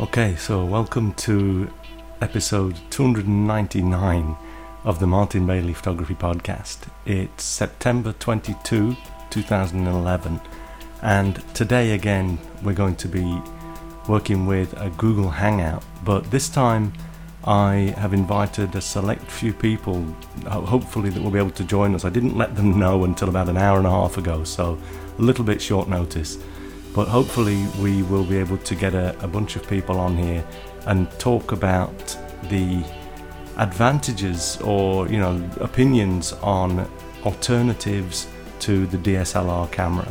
[0.00, 1.70] Okay, so welcome to
[2.20, 4.36] episode 299
[4.82, 6.88] of the Martin Bailey Photography Podcast.
[7.06, 8.96] It's September 22,
[9.30, 10.40] 2011,
[11.02, 13.40] and today again we're going to be
[14.08, 16.92] working with a Google Hangout, but this time
[17.44, 20.02] I have invited a select few people,
[20.46, 22.04] hopefully, that will be able to join us.
[22.04, 24.76] I didn't let them know until about an hour and a half ago, so
[25.18, 26.38] a little bit short notice.
[26.94, 30.44] But hopefully, we will be able to get a, a bunch of people on here
[30.86, 32.84] and talk about the
[33.56, 36.88] advantages or you know opinions on
[37.24, 38.28] alternatives
[38.60, 40.10] to the DSLR camera.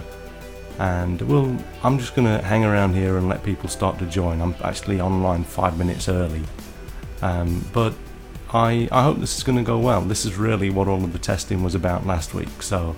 [0.80, 4.42] And we'll, I'm just going to hang around here and let people start to join.
[4.42, 6.42] I'm actually online five minutes early.
[7.22, 7.94] Um, but
[8.52, 10.02] I, I hope this is going to go well.
[10.02, 12.62] This is really what all of the testing was about last week.
[12.62, 12.96] So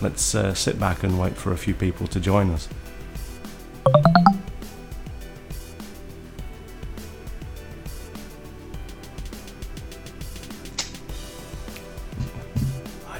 [0.00, 2.68] let's uh, sit back and wait for a few people to join us.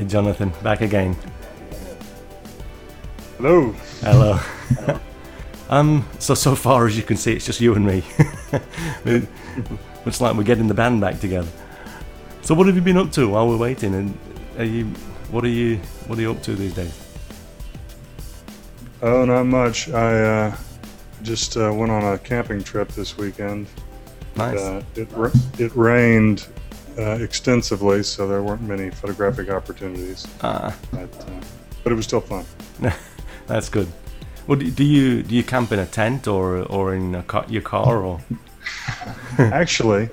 [0.00, 1.16] Hi, Jonathan, back again.
[3.36, 3.74] Hello.
[4.00, 4.38] Hello.
[5.70, 8.02] um, so so far as you can see, it's just you and me.
[10.04, 11.50] Looks like we're getting the band back together.
[12.42, 13.94] So what have you been up to while we're waiting?
[13.94, 14.18] And
[14.58, 14.86] are you,
[15.30, 17.09] what are you, what are you up to these days?
[19.02, 19.88] Oh, not much.
[19.88, 20.56] I uh,
[21.22, 23.66] just uh, went on a camping trip this weekend.
[24.36, 24.58] Nice.
[24.58, 26.46] Uh, it ra- it rained
[26.98, 30.26] uh, extensively, so there weren't many photographic opportunities.
[30.42, 31.30] Ah, But, uh,
[31.82, 32.44] but it was still fun.
[33.46, 33.88] that's good.
[34.46, 37.44] Well, do do you do you camp in a tent or or in a car,
[37.48, 38.20] your car or?
[39.38, 40.10] Actually,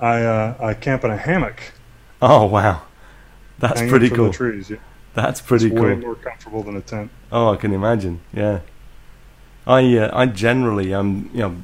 [0.00, 1.60] I uh, I camp in a hammock.
[2.20, 2.82] Oh wow,
[3.58, 4.32] that's pretty cool.
[4.32, 4.70] Trees.
[4.70, 4.78] Yeah.
[5.22, 5.96] That's pretty it's way cool.
[5.96, 7.10] more comfortable than a tent.
[7.32, 8.20] Oh, I can imagine.
[8.32, 8.60] Yeah,
[9.66, 11.56] I uh, I generally um you know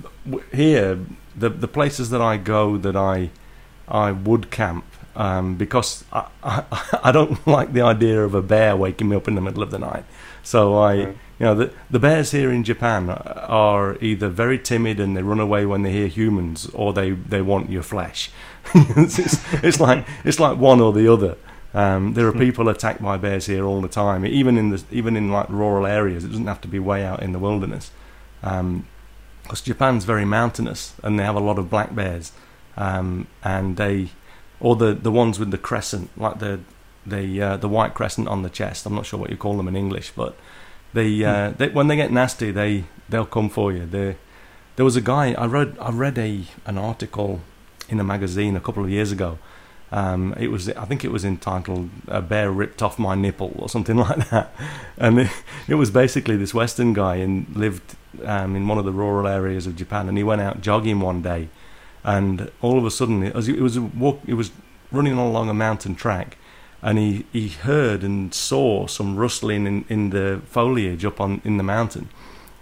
[0.53, 0.99] here
[1.37, 3.31] the the places that I go that I
[3.89, 6.65] I would camp um because I, I
[7.05, 9.71] I don't like the idea of a bear waking me up in the middle of
[9.71, 10.05] the night.
[10.43, 11.17] So I Right.
[11.39, 15.41] you know the the bears here in Japan are either very timid and they run
[15.41, 18.31] away when they hear humans or they they want your flesh.
[18.75, 19.19] it's,
[19.63, 21.37] it's like it's like one or the other.
[21.75, 25.17] Um, there are people attacked by bears here all the time, even in the even
[25.17, 26.25] in like rural areas.
[26.25, 27.91] It doesn't have to be way out in the wilderness,
[28.41, 32.33] because Japan's very mountainous and they have a lot of black bears,
[32.77, 34.11] um, and they
[34.61, 36.61] or the the ones with the crescent, like the
[37.07, 38.87] the uh, the white crescent on the chest.
[38.87, 40.37] I'm not sure what you call them in English, but
[40.93, 43.87] they, uh, they when they get nasty, they they'll come for you.
[43.87, 44.17] They,
[44.77, 47.41] there was a guy I read I read a an article
[47.89, 49.39] in a magazine a couple of years ago.
[49.93, 53.69] Um, it was I think it was entitled "A Bear Ripped Off My Nipple" or
[53.69, 54.51] something like that,
[54.97, 55.31] and it,
[55.69, 57.95] it was basically this Western guy and lived
[58.25, 61.21] um, in one of the rural areas of Japan, and he went out jogging one
[61.21, 61.51] day,
[62.05, 64.51] and all of a sudden it was it was walk it was
[64.91, 66.39] running along a mountain track,
[66.81, 71.59] and he, he heard and saw some rustling in, in the foliage up on in
[71.59, 72.09] the mountain,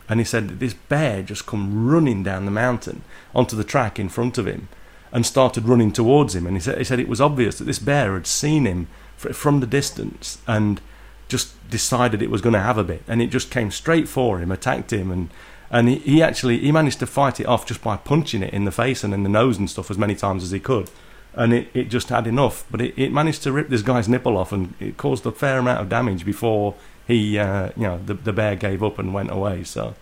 [0.08, 3.02] and he said that this bear just come running down the mountain
[3.36, 4.66] onto the track in front of him,
[5.12, 6.46] and started running towards him.
[6.46, 9.60] And he said he said it was obvious that this bear had seen him from
[9.60, 10.80] the distance and
[11.28, 14.40] just decided it was going to have a bit, and it just came straight for
[14.40, 15.30] him, attacked him, and
[15.70, 18.64] and he, he actually he managed to fight it off just by punching it in
[18.64, 20.90] the face and in the nose and stuff as many times as he could.
[21.32, 24.36] And it, it just had enough, but it, it managed to rip this guy's nipple
[24.36, 26.74] off, and it caused a fair amount of damage before
[27.06, 29.62] he, uh, you know, the the bear gave up and went away.
[29.62, 29.94] So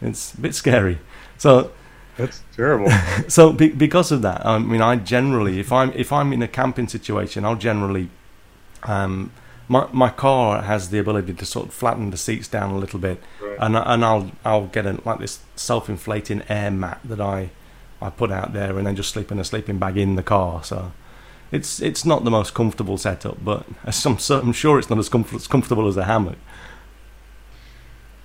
[0.00, 0.98] it's a bit scary.
[1.36, 1.72] So
[2.16, 2.90] That's terrible.
[3.28, 6.48] so be, because of that, I mean, I generally, if I'm if I'm in a
[6.48, 8.10] camping situation, I'll generally,
[8.82, 9.32] um,
[9.68, 12.98] my my car has the ability to sort of flatten the seats down a little
[12.98, 13.56] bit, Right.
[13.58, 17.50] and and I'll I'll get a, like this self-inflating air mat that I
[18.00, 20.62] I put out there, and then just sleep in a sleeping bag in the car.
[20.64, 20.92] So.
[21.54, 23.66] It's it's not the most comfortable setup, but
[24.06, 26.38] I'm, I'm sure it's not as comfortable as a hammock.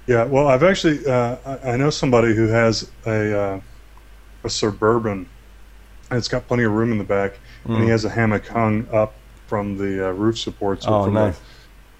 [0.08, 3.60] Yeah, well, I've actually uh, I, I know somebody who has a uh,
[4.48, 5.28] a suburban,
[6.10, 7.32] and it's got plenty of room in the back,
[7.66, 7.90] and he Mm.
[7.96, 9.14] has a hammock hung up
[9.48, 11.40] from the uh, roof supports or Oh, from nice.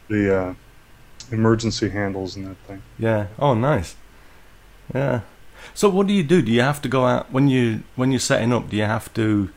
[0.10, 0.54] the, the uh,
[1.32, 2.82] emergency handles and that thing.
[2.98, 3.28] Yeah.
[3.40, 3.96] Oh, nice.
[4.94, 5.22] Yeah.
[5.74, 6.42] So, what do you do?
[6.42, 8.70] Do you have to go out when you when you're setting up?
[8.70, 9.50] Do you have to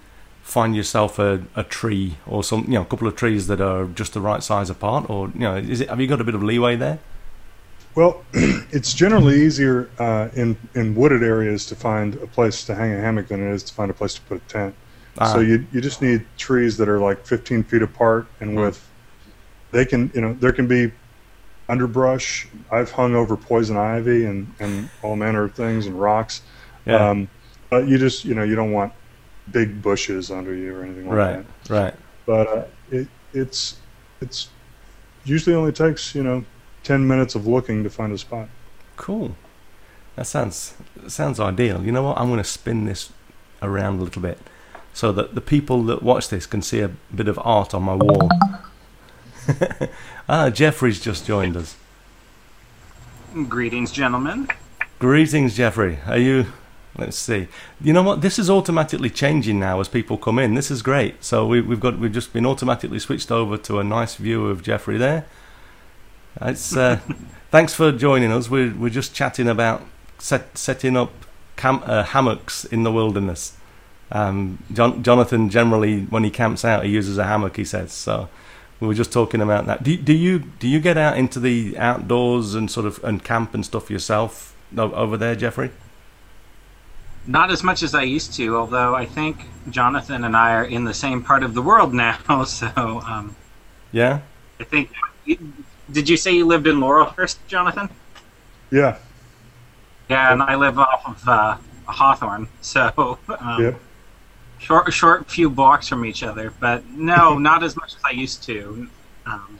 [0.43, 3.85] find yourself a, a tree or some you know a couple of trees that are
[4.01, 6.35] just the right size apart, or you know, is it have you got a bit
[6.35, 6.99] of leeway there?
[7.95, 12.93] Well, it's generally easier uh, in in wooded areas to find a place to hang
[12.93, 14.75] a hammock than it is to find a place to put a tent.
[15.19, 18.61] Ah, So you you just need trees that are like 15 feet apart and Hmm.
[18.61, 18.87] with
[19.73, 20.93] they can you know there can be
[21.69, 22.49] underbrush.
[22.71, 26.43] I've hung over poison ivy and, and all manner of things and rocks.
[26.87, 27.11] Yeah.
[27.11, 27.29] Um,
[27.71, 28.93] but you just you know you don't want
[29.51, 31.45] big bushes under you or anything like right.
[31.69, 31.71] that.
[31.71, 31.95] Right.
[32.27, 33.79] But uh, it it's
[34.21, 34.49] it's
[35.25, 36.45] usually only takes you know
[36.83, 38.49] ten minutes of looking to find a spot.
[38.97, 39.37] Cool.
[40.17, 40.75] That sounds
[41.09, 41.85] sounds ideal.
[41.85, 42.19] You know what?
[42.19, 43.13] I'm going to spin this
[43.63, 44.39] around a little bit
[44.93, 47.95] so that the people that watch this can see a bit of art on my
[47.95, 48.29] wall.
[50.29, 51.77] ah, Jeffrey's just joined us.
[53.49, 54.49] Greetings, gentlemen.
[54.99, 55.99] Greetings, Jeffrey.
[56.07, 56.47] Are you?
[56.99, 57.47] Let's see.
[57.81, 58.21] You know what?
[58.21, 60.55] This is automatically changing now as people come in.
[60.55, 61.23] This is great.
[61.25, 64.63] So we, we've got we've just been automatically switched over to a nice view of
[64.63, 65.27] Jeffrey there.
[66.41, 67.01] It's uh,
[67.51, 68.51] thanks for joining us.
[68.51, 69.83] We're we're just chatting about
[70.19, 71.13] set, setting up
[71.57, 73.57] camp, uh, hammocks in the wilderness.
[74.13, 77.57] Um, John, Jonathan generally, when he camps out, he uses a hammock.
[77.57, 78.29] He says so.
[78.81, 79.83] We were just talking about that.
[79.83, 83.55] Do, do you do you get out into the outdoors and sort of and camp
[83.55, 85.71] and stuff yourself over there, Jeffrey?
[87.27, 90.85] Not as much as I used to, although I think Jonathan and I are in
[90.85, 92.45] the same part of the world now.
[92.45, 92.67] So
[93.07, 93.37] um,
[93.93, 94.21] Yeah.
[94.59, 94.91] I think.
[95.93, 97.89] Did you say you lived in Laurelhurst, Jonathan?
[98.71, 98.99] Yeah.
[100.09, 101.57] Yeah, and I live off of uh,
[101.87, 103.81] Hawthorne, so um, Yep.
[104.59, 106.53] short, short few blocks from each other.
[106.61, 108.89] But no, not as much as I used to.
[109.27, 109.59] Um,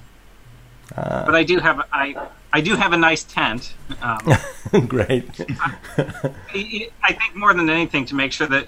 [0.97, 2.17] Uh, but I do have I
[2.53, 3.75] I do have a nice tent.
[4.03, 4.19] Um,
[4.89, 5.41] great.
[5.61, 8.67] I I think more than anything to make sure that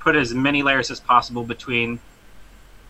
[0.00, 2.00] put as many layers as possible between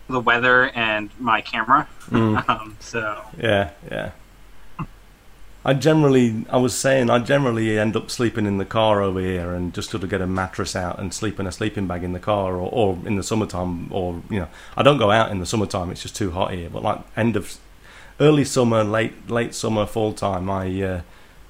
[0.09, 1.87] the weather and my camera.
[2.09, 2.39] Mm.
[2.49, 4.11] Um, so Yeah, yeah.
[5.65, 9.53] I generally, I was saying, I generally end up sleeping in the car over here
[9.53, 12.13] and just sort of get a mattress out and sleep in a sleeping bag in
[12.13, 14.47] the car, or, or in the summertime, or you know,
[14.77, 16.69] I don't go out in the summertime; it's just too hot here.
[16.69, 17.57] But like end of
[18.21, 21.01] early summer, late late summer, fall time, I uh,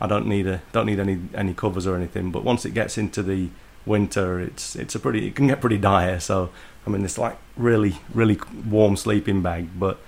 [0.02, 2.32] I don't need a don't need any any covers or anything.
[2.32, 3.50] But once it gets into the
[3.86, 6.20] winter, it's it's a pretty it can get pretty dire.
[6.20, 6.50] So
[6.86, 10.00] I'm it's like really really warm sleeping bag, but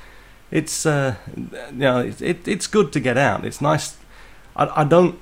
[0.49, 3.45] it's uh, you know it, it, it's good to get out.
[3.45, 3.97] It's nice.
[4.55, 5.19] I, I don't.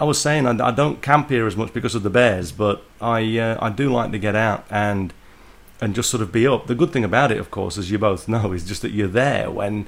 [0.00, 2.82] I was saying I, I don't camp here as much because of the bears, but
[3.00, 5.12] I uh, I do like to get out and
[5.80, 6.66] and just sort of be up.
[6.66, 9.08] The good thing about it, of course, as you both know, is just that you're
[9.08, 9.86] there when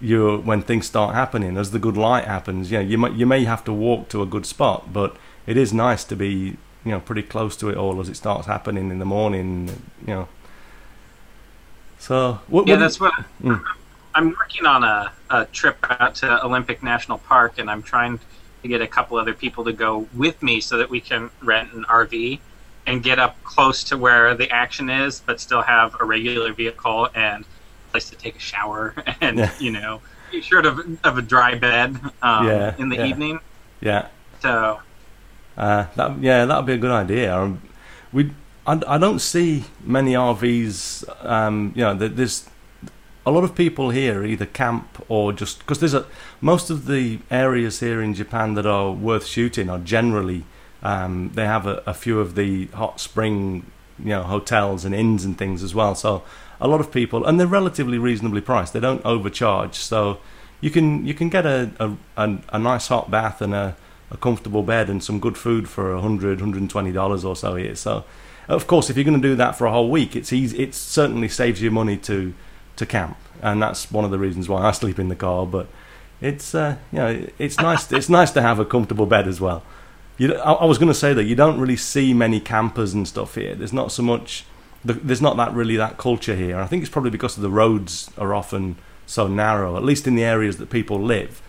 [0.00, 1.56] you when things start happening.
[1.56, 4.22] As the good light happens, you know, you might you may have to walk to
[4.22, 5.16] a good spot, but
[5.46, 8.46] it is nice to be you know pretty close to it all as it starts
[8.46, 9.68] happening in the morning.
[10.06, 10.28] You know.
[12.04, 13.62] So what, yeah, what- that's what Mm.
[14.14, 18.20] I'm working on a, a trip out to Olympic National Park, and I'm trying
[18.62, 21.72] to get a couple other people to go with me so that we can rent
[21.72, 22.38] an RV
[22.86, 27.08] and get up close to where the action is, but still have a regular vehicle
[27.14, 29.50] and a place to take a shower and Yeah.
[29.58, 30.00] you know,
[30.30, 33.06] be sure of of a dry bed um, Yeah, in the yeah.
[33.06, 33.40] evening.
[33.80, 34.06] yeah.
[34.42, 34.80] So
[35.56, 37.34] Uh, that yeah, that'd be a good idea.
[37.36, 37.62] Um,
[38.12, 38.30] we
[38.66, 41.24] I, don't see many RVs.
[41.24, 42.48] Um, you know, there's
[43.26, 46.06] a lot of people here either camp or just because there's a
[46.40, 50.44] most of the areas here in Japan that are worth shooting are generally
[50.82, 55.24] um, they have a, a few of the hot spring you know hotels and inns
[55.24, 55.94] and things as well.
[55.94, 56.22] So
[56.60, 58.72] a lot of people and they're relatively reasonably priced.
[58.72, 60.18] They don't overcharge, so
[60.60, 63.76] you can you can get a a, a, a nice hot bath and a
[64.10, 67.36] a comfortable bed and some good food for a hundred, hundred and twenty dollars or
[67.36, 67.74] so here.
[67.74, 68.04] So,
[68.48, 70.58] of course, if you're going to do that for a whole week, it's easy.
[70.62, 72.34] It certainly saves you money to
[72.76, 75.46] to camp, and that's one of the reasons why I sleep in the car.
[75.46, 75.68] But
[76.20, 77.90] it's uh, you know it's nice.
[77.92, 79.62] it's nice to have a comfortable bed as well.
[80.18, 83.06] You, I, I was going to say that you don't really see many campers and
[83.08, 83.54] stuff here.
[83.54, 84.44] There's not so much.
[84.84, 86.58] the- There's not that really that culture here.
[86.60, 90.22] I think it's probably because the roads are often so narrow, at least in the
[90.24, 91.42] areas that people live.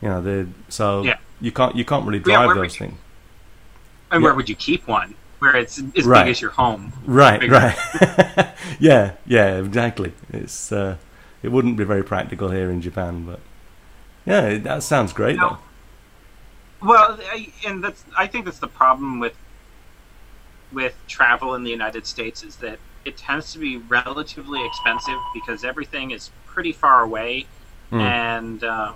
[0.00, 1.18] You know, so Yeah.
[1.40, 2.98] you can't you can't really drive where those would things.
[4.10, 4.28] and Yeah.
[4.28, 5.14] where would you keep one?
[5.42, 6.22] Where it's as Right.
[6.24, 6.92] big as your home.
[7.04, 7.54] Right, bigger.
[7.54, 7.76] right.
[8.78, 10.12] yeah, yeah, exactly.
[10.32, 10.98] It's uh,
[11.42, 13.40] it wouldn't be very practical here in Japan, but
[14.24, 15.58] yeah, that sounds great No.
[16.80, 16.86] though.
[16.86, 19.34] Well, I, and that's I think that's the problem with
[20.72, 25.64] with travel in the United States is that it tends to be relatively expensive because
[25.64, 27.46] everything is pretty far away,
[27.90, 28.00] Mm.
[28.00, 28.94] and um,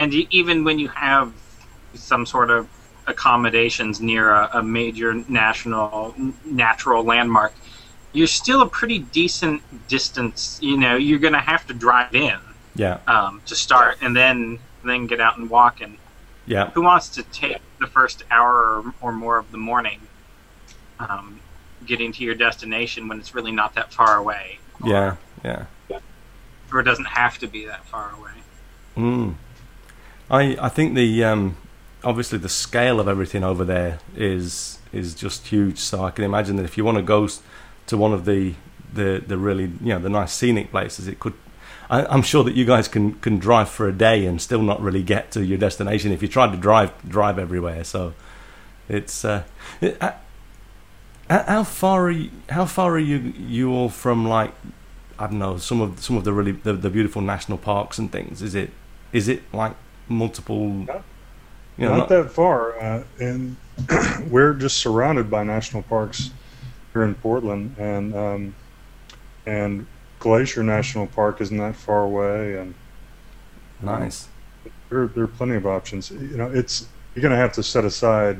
[0.00, 1.32] and even when you have
[1.94, 2.68] some sort of
[3.06, 7.54] accommodations near a, a major national natural landmark,
[8.12, 10.58] you're still a pretty decent distance.
[10.62, 12.38] You know, you're going to have to drive in
[12.74, 15.98] Yeah, um, to start, and then then get out and walk and
[16.46, 20.00] yeah, who wants to take the first hour or, or more of the morning
[21.00, 21.40] um,
[21.84, 25.66] getting to your destination when it's really not that far away yeah, yeah.
[26.72, 28.30] or it doesn't have to be that far away
[28.96, 29.34] Mm.
[30.30, 31.56] I I think the um,
[32.06, 35.78] obviously the scale of everything over there is is just huge.
[35.78, 37.28] So I can imagine that if you want to go
[37.88, 38.54] to one of the
[38.94, 41.34] the the really you know the nice scenic places, it could.
[41.90, 44.80] I, I'm sure that you guys can can drive for a day and still not
[44.80, 47.84] really get to your destination if you tried to drive drive everywhere.
[47.84, 48.14] So
[48.88, 49.42] it's uh,
[49.80, 50.12] it, uh,
[51.28, 54.52] how far are you, how far are you you all from like
[55.18, 58.10] I don't know some of some of the really the, the beautiful national parks and
[58.10, 58.42] things?
[58.42, 58.70] Is it
[59.12, 59.74] is it like
[60.08, 60.86] multiple?
[61.78, 63.56] You know, not, that far, uh, and
[64.30, 66.30] we're just surrounded by national parks
[66.94, 68.54] here in Portland, and um,
[69.46, 69.86] and
[70.18, 72.74] Glacier National Park isn't that far away, and
[73.82, 74.28] nice.
[74.88, 76.10] there, there are plenty of options.
[76.10, 78.38] You know, it's you're going to have to set aside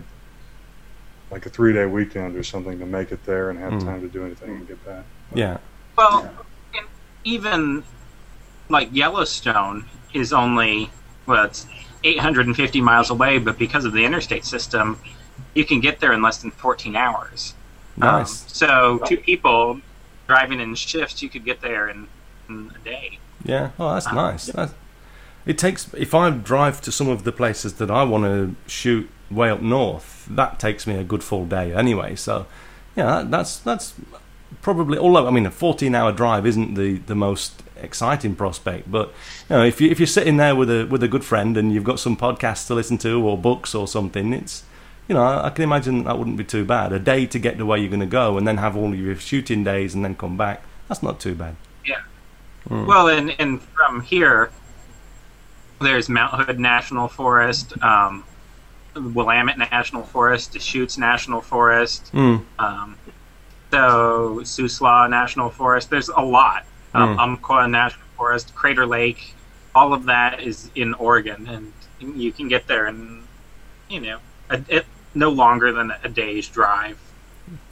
[1.31, 3.85] like a three day weekend or something to make it there and have Mm.
[3.85, 5.05] time to do anything and get back.
[5.35, 5.59] Yeah,
[5.99, 6.23] Well,
[6.75, 6.87] and
[7.25, 7.85] even
[8.69, 10.91] like Yellowstone is only
[11.27, 11.67] well, it's
[12.07, 14.99] 850 miles away, but because of the interstate system,
[15.55, 17.55] you can get there in less than 14 hours.
[18.01, 18.45] Um, nice.
[18.53, 19.81] so two people
[20.27, 22.09] driving in shifts, you could get there in,
[22.49, 23.19] in a day.
[23.45, 23.71] Yeah.
[23.79, 24.47] Oh, that's Um, nice.
[24.47, 24.75] That's,
[25.47, 29.09] it takes if I drive to some of the places that I want to shoot
[29.31, 32.17] way up north, that takes me a good full day anyway.
[32.17, 32.47] So,
[32.97, 33.95] yeah, that, that's that's
[34.67, 34.99] probably.
[34.99, 39.09] Although I mean, a fourteen-hour drive isn't the, the most exciting prospect, but
[39.49, 41.73] you know, if you if you're sitting there with a with a good friend and
[41.73, 44.65] you've got some podcasts to listen to or books or something, it's
[45.09, 46.93] you know, I can imagine that wouldn't be too bad.
[46.93, 49.15] A day to get to where you're going to go, and then have all your
[49.15, 50.65] shooting days, and then come back.
[50.89, 51.55] That's not too bad.
[51.85, 52.01] Yeah.
[52.69, 52.87] Mm.
[52.87, 54.51] Well, and, and from here,
[55.81, 58.25] there's Mount Hood National Forest, um,
[58.97, 62.43] Willamette National Forest, Deschutes National Forest, Mm.
[62.59, 62.97] um,
[63.71, 65.91] so Siuslaw National Forest.
[65.91, 66.65] There's a lot.
[66.95, 67.21] Um, Hmm.
[67.21, 69.35] Umpqua National Forest, Crater Lake,
[69.75, 71.73] all of that is in Oregon, and
[72.19, 73.23] you can get there in,
[73.91, 74.19] you know,
[74.49, 76.99] a, it, no longer than a day's drive.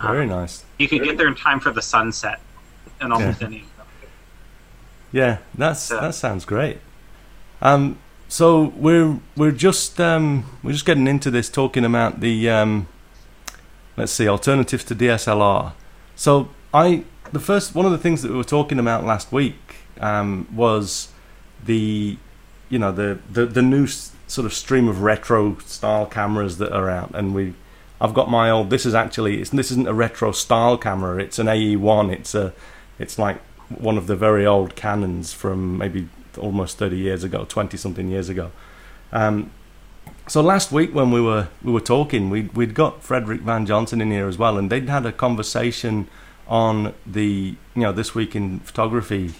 [0.01, 0.65] Very Um, nice.
[0.79, 2.41] You could get there in time for the sunset
[3.01, 3.47] and almost Yeah.
[3.47, 3.87] any of them.
[5.13, 6.01] Yeah, that's Yeah.
[6.01, 6.81] that sounds great.
[7.63, 7.97] Um,
[8.29, 12.89] so we're we're just um, we're just getting into this talking about the um,
[13.97, 15.73] let's see alternatives to DSLR.
[16.17, 19.77] So I the first one of the things that we were talking about last week
[20.01, 21.09] um, was
[21.65, 22.17] the
[22.69, 26.89] you know the the the new sort of stream of retro style cameras that are
[26.91, 27.55] out, and we
[28.01, 28.71] I've got my old.
[28.71, 31.23] This is actually it's, this isn't a retro style camera.
[31.23, 32.11] It's an AE one.
[32.11, 32.53] It's a
[32.99, 37.77] it's like one of the very old Canons from maybe almost 30 years ago, 20
[37.77, 38.51] something years ago.
[39.13, 39.51] Um,
[40.27, 44.01] so last week when we were we were talking, we we'd got Frederick Van Johnson
[44.01, 46.09] in here as well, and they'd had a conversation
[46.47, 49.35] on the you know this week in photography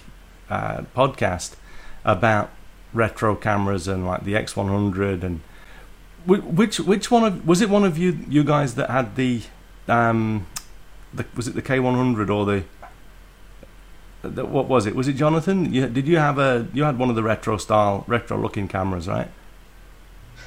[0.49, 1.55] uh, podcast
[2.03, 2.49] about
[2.93, 5.41] retro cameras and like the X100 and
[6.25, 9.41] which which one of was it one of you you guys that had the
[9.87, 10.47] um
[11.13, 12.63] the, was it the K100 or the
[14.23, 14.95] the, what was it?
[14.95, 15.71] Was it Jonathan?
[15.71, 16.67] You, did you have a?
[16.73, 19.29] You had one of the retro style, retro looking cameras, right?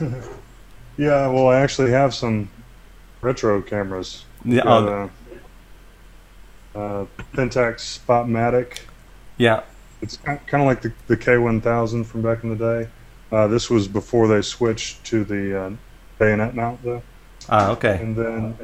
[0.97, 2.51] Yeah, well, I actually have some
[3.21, 4.25] retro cameras.
[4.45, 4.65] Yeah.
[4.65, 5.11] Got a,
[6.77, 8.81] uh, Pentax Spotmatic.
[9.37, 9.63] yeah.
[10.03, 12.91] It's kind of like the, the K1000 from back in the day.
[13.31, 15.71] Uh, this was before they switched to the uh,
[16.19, 17.03] bayonet mount, though.
[17.49, 18.01] Ah, okay.
[18.03, 18.59] And then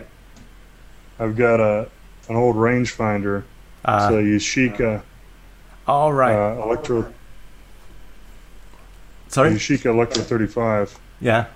[1.21, 1.89] I've got a
[2.29, 3.45] an old rangefinder.
[3.85, 5.03] Ah, it's a Yashica
[5.87, 6.35] all right.
[6.35, 7.13] uh, Electro
[9.29, 9.51] Sorry.
[9.51, 10.99] Yashica Electro 35.
[11.21, 11.47] Yeah,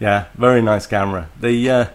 [0.00, 1.28] yeah, very nice camera.
[1.40, 1.86] The uh,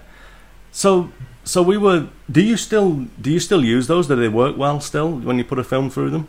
[0.72, 1.10] so
[1.44, 2.08] so we were.
[2.32, 4.08] Do you still do you still use those?
[4.08, 6.28] Do they work well still when you put a film through them?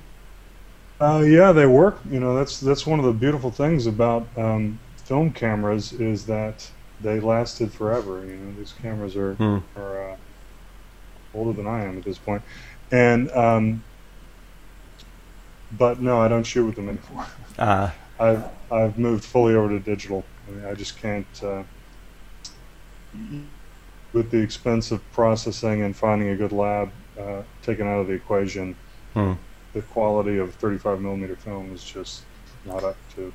[1.01, 1.99] Uh, yeah, they work.
[2.11, 6.69] You know, that's that's one of the beautiful things about um, film cameras is that
[7.01, 8.25] they lasted forever.
[8.25, 9.59] You know, these cameras are Hmm.
[9.77, 10.17] are uh,
[11.35, 12.43] older than I am at this point,
[12.91, 13.83] and um,
[15.79, 17.27] but no, I don't shoot with them anymore.
[17.59, 20.25] Ah, I've I've moved fully over to digital.
[20.49, 21.43] I mean, I just can't.
[21.43, 21.63] Uh,
[24.13, 28.13] with the expense of processing and finding a good lab uh, taken out of the
[28.13, 28.77] equation,
[29.15, 29.33] hmm.
[29.73, 32.23] the quality of 35 millimeter film is just
[32.65, 33.33] not up to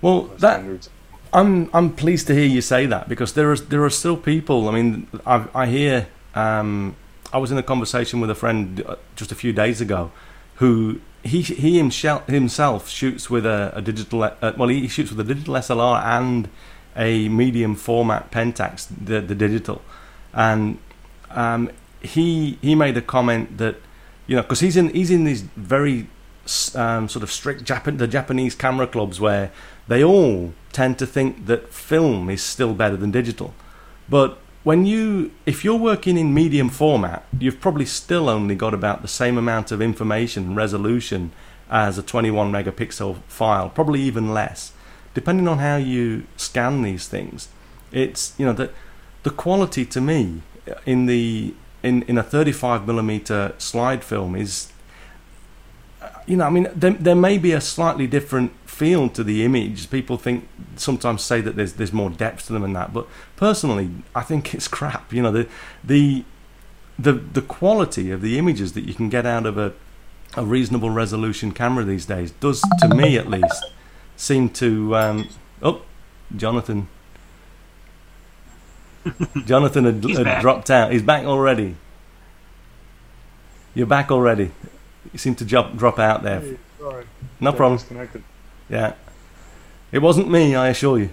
[0.00, 0.90] well that standards.
[1.32, 4.68] I'm I'm pleased to hear you say that because there are there are still people.
[4.68, 6.08] I mean, I I hear.
[6.34, 6.96] Um,
[7.32, 10.12] I was in a conversation with a friend uh, just a few days ago,
[10.56, 14.22] who he he himself shoots with a, a digital.
[14.22, 16.48] Uh, well, he shoots with a digital SLR and
[16.96, 19.82] a medium format Pentax, the the digital,
[20.32, 20.78] and
[21.30, 23.76] um, he he made a comment that
[24.26, 26.08] you know because he's in he's in these very
[26.74, 29.50] um, sort of strict Japan the Japanese camera clubs where
[29.88, 33.54] they all tend to think that film is still better than digital.
[34.08, 39.02] But when you, if you're working in medium format, you've probably still only got about
[39.02, 41.30] the same amount of information resolution
[41.70, 44.72] as a 21 megapixel file, probably even less,
[45.12, 47.48] depending on how you scan these things.
[47.92, 48.70] It's you know the
[49.22, 50.42] the quality to me
[50.86, 54.72] in the in, in a 35 millimeter slide film is
[56.26, 59.90] you know, I mean, there, there may be a slightly different feel to the image.
[59.90, 63.90] People think sometimes say that there's there's more depth to them and that, but personally,
[64.14, 65.12] I think it's crap.
[65.12, 65.48] You know, the
[65.82, 66.24] the
[66.98, 69.74] the the quality of the images that you can get out of a
[70.36, 73.64] a reasonable resolution camera these days does, to me at least,
[74.16, 74.96] seem to.
[74.96, 75.28] Um,
[75.62, 75.82] oh,
[76.34, 76.88] Jonathan.
[79.44, 80.92] Jonathan had, had dropped out.
[80.92, 81.76] He's back already.
[83.74, 84.50] You're back already.
[85.12, 86.40] You seem to drop drop out there.
[86.40, 87.04] Hey, sorry.
[87.40, 87.78] No Got problem.
[87.78, 88.22] Disconnected.
[88.68, 88.94] Yeah.
[89.92, 91.10] It wasn't me, I assure you.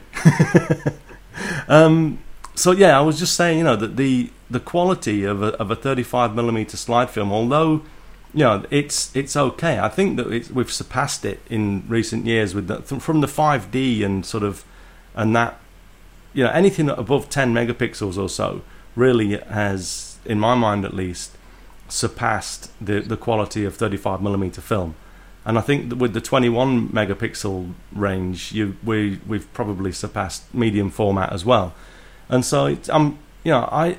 [1.68, 2.20] um,
[2.56, 5.72] so yeah, I was just saying, you know, that the the quality of a of
[5.72, 7.84] a 35 millimeter slide film, although
[8.34, 12.56] you know it's it's okay, I think that it's, we've surpassed it in recent years
[12.56, 14.64] with the, from the 5D and sort of
[15.16, 15.60] and that
[16.34, 18.62] you know anything above 10 megapixels or so
[18.96, 21.38] really has, in my mind at least,
[21.92, 24.96] surpassed the the quality of 35 millimeter film.
[25.44, 31.34] And I think with the 21 megapixel range, you we we've probably surpassed medium format
[31.34, 31.74] as well.
[32.30, 33.98] And so it's, um you know I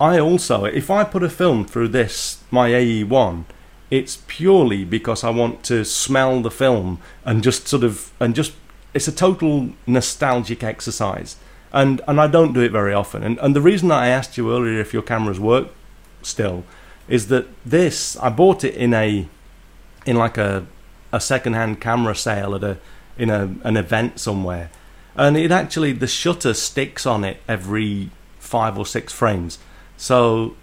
[0.00, 3.44] I also if I put a film through this my AE1,
[3.90, 8.52] it's purely because I want to smell the film and just sort of and just
[8.94, 11.36] it's a total nostalgic exercise.
[11.72, 13.22] And and I don't do it very often.
[13.22, 15.68] And and the reason that I asked you earlier if your cameras work
[16.22, 16.64] still
[17.08, 19.28] is that this I bought it in a
[20.04, 20.66] in like a
[21.12, 22.78] a second-hand camera sale at a
[23.16, 24.70] in a an event somewhere,
[25.14, 29.58] and it actually the shutter sticks on it every five or six frames.
[29.96, 30.56] So,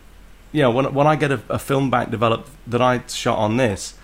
[0.51, 3.57] you know, when when I get a, a film back developed that I shot on
[3.57, 3.95] this,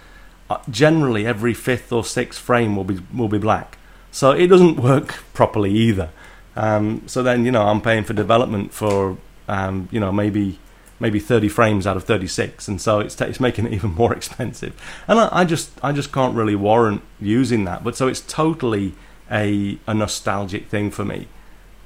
[0.49, 3.77] uh, generally every fifth or sixth frame will be will be black.
[4.11, 6.09] So it doesn't work properly either.
[6.55, 10.59] Um, so then you know I'm paying for development for um, you know maybe
[10.99, 14.79] maybe 30 frames out of 36 and so it's, it's making it even more expensive
[15.07, 18.93] and I, I just i just can't really warrant using that but so it's totally
[19.31, 21.27] a, a nostalgic thing for me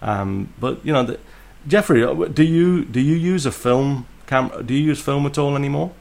[0.01, 1.19] um, but you know the,
[1.67, 5.37] jeffrey uh, do you do you use a film camera do you use film at
[5.37, 5.91] all anymore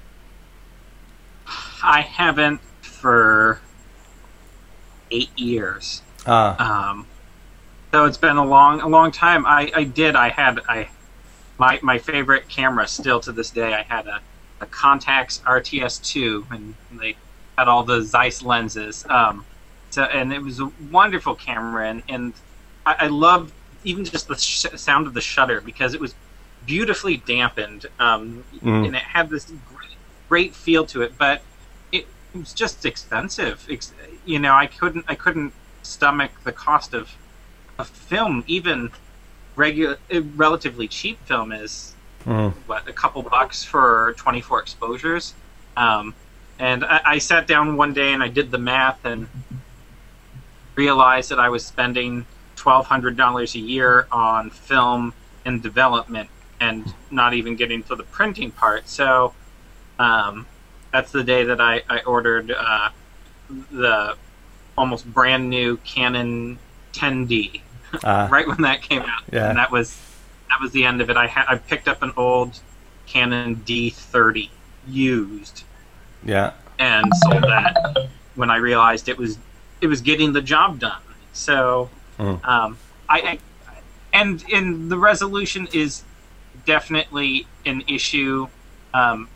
[1.83, 3.61] I haven't for
[5.11, 6.03] eight years.
[6.27, 7.07] ah Um,
[7.91, 9.45] so it's been a long, a long time.
[9.45, 10.17] I, I did.
[10.17, 10.89] I had I
[11.63, 13.73] my my favorite camera still to this day.
[13.73, 14.21] I had a,
[14.61, 17.15] a Contax RTS2, and they
[17.57, 19.05] had all the Zeiss lenses.
[19.09, 19.45] Um,
[19.91, 22.33] so and it was a wonderful camera, and and
[22.85, 23.53] I, I loved
[23.85, 26.15] even just the sh- sound of the shutter because it was
[26.67, 28.87] beautifully dampened, um, Mm.
[28.87, 29.97] and it had this great,
[30.29, 31.13] great feel to it.
[31.17, 31.43] But
[31.93, 33.67] it, it was just expensive.
[33.71, 33.93] Ex-
[34.25, 37.05] you know, I couldn't I couldn't stomach the cost of
[37.79, 38.91] a film, even
[39.57, 39.99] regular,
[40.37, 45.35] relatively cheap film is mm, what a couple bucks for 24 exposures.
[45.77, 46.15] Um,
[46.59, 49.29] and I, I sat down one day and I did the math and
[50.75, 55.13] realized that I was spending $1,200 a year on film
[55.45, 58.89] and development and not even getting to the printing part.
[58.89, 59.35] So
[59.99, 60.47] um,
[60.93, 62.91] that's the day that I, I ordered uh,
[63.71, 64.17] the
[64.79, 66.59] almost brand new Canon
[66.93, 67.61] 10D
[68.05, 69.23] ah right when that came out.
[69.33, 69.49] Yeah.
[69.49, 69.99] And that was
[70.49, 71.17] that was the end of it.
[71.17, 72.61] I had I picked up an old
[73.07, 74.49] Canon D30
[74.89, 75.65] used
[76.25, 79.39] yeah and sold that when I realized it was
[79.81, 81.03] it was getting the job done.
[81.33, 82.45] So Mm.
[82.47, 82.79] um,
[83.09, 83.39] I, I
[84.13, 86.03] and and the resolution is
[86.67, 88.49] definitely an issue.
[88.93, 89.29] Um,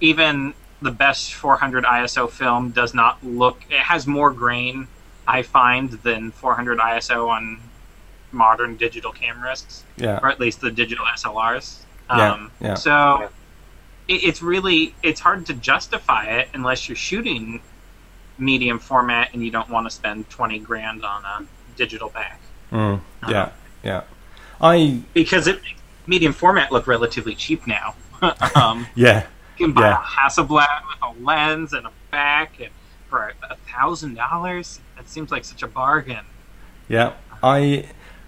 [0.00, 3.62] even the best 400 ISO film does not look.
[3.70, 4.88] It has more grain,
[5.26, 7.60] I find, than 400 ISO on
[8.32, 11.78] modern digital cameras, yeah or at least the digital SLRs.
[12.10, 12.74] Yeah, Um, yeah.
[12.74, 13.28] So
[14.08, 17.60] it, it's really it's hard to justify it unless you're shooting
[18.38, 21.44] medium format and you don't want to spend 20 grand on a
[21.76, 22.40] digital back
[22.72, 23.50] mm, yeah
[23.84, 24.02] yeah
[24.62, 27.94] i because it makes medium format look relatively cheap now.
[28.54, 29.26] um, yeah
[29.58, 29.94] you can buy Yeah.
[29.94, 32.70] a Hasselblad with a lens and a back, and
[33.08, 36.24] for a thousand dollars, that seems like such a bargain.
[36.88, 37.12] Yeah,
[37.42, 37.84] I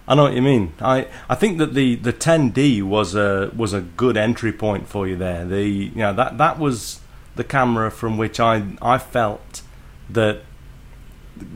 [0.08, 0.72] I know what you mean.
[0.80, 5.06] I I think that the the 10D was a was a good entry point for
[5.06, 5.44] you there.
[5.44, 7.00] The you know that that was
[7.36, 9.62] the camera from which I I felt
[10.10, 10.42] that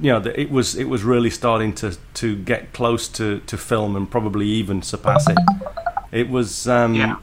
[0.01, 3.57] you know, that it was it was really starting to to get close to to
[3.57, 5.39] film and probably even surpass it.
[6.13, 7.17] It was um, Yeah.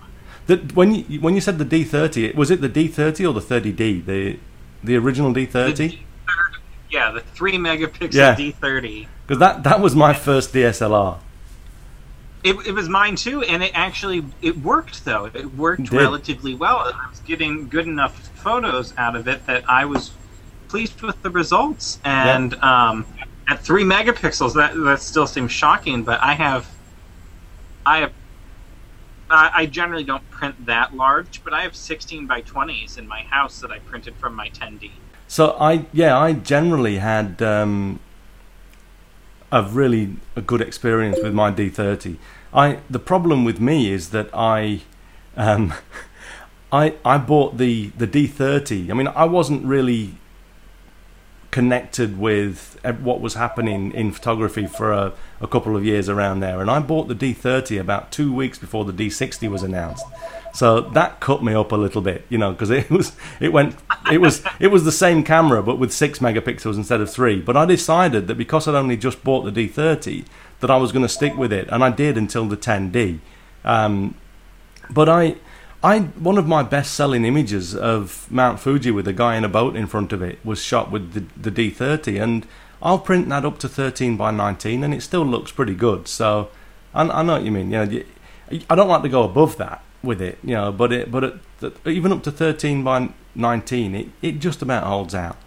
[0.48, 4.06] That when you when you said the D30, was it the D30 or the 30D?
[4.06, 4.40] The
[4.84, 6.00] the original D30?
[6.94, 8.36] D30 yeah, the three megapixel Yeah.
[8.36, 9.08] D30.
[9.26, 11.18] Because that that was my first DSLR.
[12.44, 15.26] It, it was mine too, and it actually it worked though.
[15.34, 16.80] It worked It relatively well.
[16.80, 20.12] I was getting good enough photos out of it that I was
[20.68, 22.00] pleased with the results.
[22.04, 23.06] And um,
[23.48, 26.04] at three megapixels, that that still seems shocking.
[26.04, 26.70] But I have,
[27.86, 28.14] I have,
[29.30, 33.22] I, I generally don't print that large, but I have 16 by 20s in my
[33.22, 34.92] house that I printed from my 10D.
[35.34, 38.00] So I yeah I generally had um,
[39.52, 42.18] a really a good experience with my D30.
[42.54, 44.82] I the problem with me is that I
[45.36, 45.74] um,
[46.72, 48.92] I I bought the the D30.
[48.92, 50.18] I mean I wasn't really
[51.50, 56.62] connected with what was happening in photography for a, a couple of years around there,
[56.62, 60.06] and I bought the D30 about two weeks before the D60 was announced.
[60.54, 63.76] So that cut me up a little bit, you know, because it was it went
[64.12, 67.42] it was it was the same camera but with six megapixels instead of three.
[67.42, 70.26] But I decided that because I'd only just bought the D30,
[70.64, 73.20] that I was going to stick with it, and I did until the 10D.
[73.66, 74.16] Um,
[74.90, 75.36] but I,
[75.84, 79.76] I one of my best-selling images of Mount Fuji with a guy in a boat
[79.76, 82.48] in front of it was shot with the, the D30, and
[82.82, 86.08] I'll print that up to 13 by 19, and it still looks pretty good.
[86.08, 86.50] So
[86.94, 87.70] I, I know what you mean.
[87.70, 88.04] You know,
[88.70, 91.40] I don't like to go above that with it, you know, but it, but
[91.86, 95.38] even up to 13 by 19, it, it just about holds out.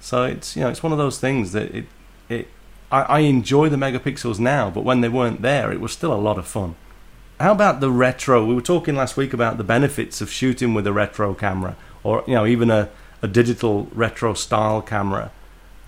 [0.00, 1.86] So it's you know it's one of those things that it
[2.28, 2.48] it
[2.90, 6.14] I, I enjoy the megapixels now, but when they weren't there, it was still a
[6.14, 6.74] lot of fun.
[7.40, 8.44] How about the retro?
[8.44, 12.22] We were talking last week about the benefits of shooting with a retro camera, or
[12.26, 12.90] you know even a,
[13.22, 15.30] a digital retro style camera.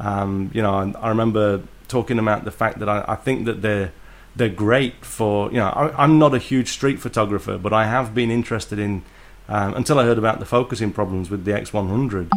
[0.00, 3.92] Um, you know, I remember talking about the fact that I, I think that they're
[4.36, 8.14] they're great for you know I, I'm not a huge street photographer, but I have
[8.14, 9.02] been interested in
[9.48, 12.30] um, until I heard about the focusing problems with the X100.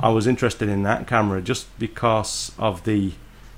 [0.00, 3.12] I was interested in that camera just because of the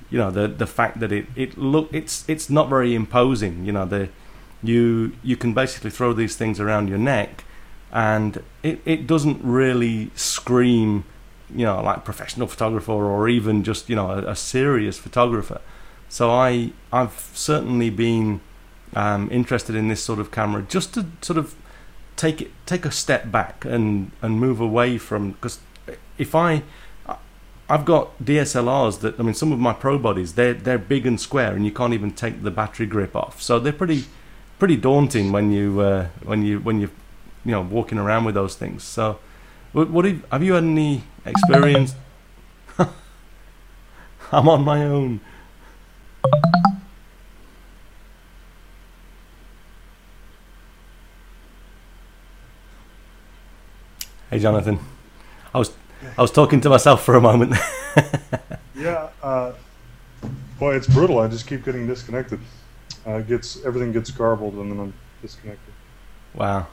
[0.09, 3.65] you know the the fact that it it look it's it's not very imposing.
[3.65, 4.09] You know the
[4.61, 7.43] you you can basically throw these things around your neck,
[7.91, 11.03] and it it doesn't really scream
[11.53, 15.61] you know like professional photographer or even just you know a, a serious photographer.
[16.13, 18.39] So I I've certainly been
[18.95, 21.55] um, interested in this sort of camera just to sort of
[22.15, 25.57] take it take a step back and and move away from because
[26.19, 26.61] if I
[27.67, 31.19] I've got DSLRs that I mean some of my pro bodies they're they're big and
[31.19, 33.41] square and you can't even take the battery grip off.
[33.41, 34.05] So they're pretty
[34.59, 36.91] pretty daunting when you uh, when you when you
[37.43, 38.83] you know walking around with those things.
[38.83, 39.17] So
[39.71, 41.95] what, what have, have you had any experience?
[44.31, 45.19] I'm on my own
[54.29, 54.79] Hey Jonathan,
[55.53, 55.71] I was
[56.17, 57.55] I was talking to myself for a moment.
[58.75, 59.53] Yeah, uh,
[60.59, 61.19] boy, it's brutal.
[61.19, 62.39] I just keep getting disconnected.
[63.05, 65.73] Uh, it gets everything gets garbled and then I'm disconnected.
[66.33, 66.65] wow.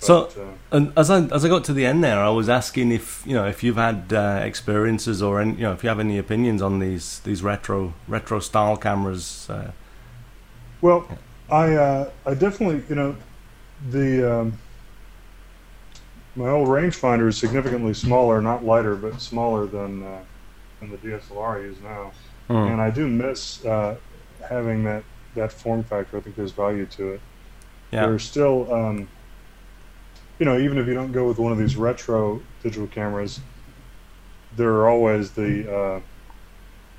[0.00, 2.92] So- uh, And as I as I got to the end there, I was asking
[2.92, 6.00] if you know if you've had uh, experiences or any, you know if you have
[6.00, 9.48] any opinions on these these retro retro style cameras.
[9.50, 9.72] Uh,
[10.80, 11.06] Well,
[11.50, 13.16] I uh, I definitely you know
[13.90, 14.58] the um,
[16.36, 20.20] my old rangefinder is significantly smaller, not lighter, but smaller than uh,
[20.78, 22.12] than the DSLR I use now,
[22.48, 22.54] hmm.
[22.72, 23.96] and I do miss uh,
[24.48, 25.02] having that
[25.34, 26.16] that form factor.
[26.16, 27.20] I think there's value to it.
[27.92, 29.08] yeah, There's still um,
[30.40, 33.42] you know even if you don't go with one of these retro digital cameras,
[34.52, 36.00] there are always the uh,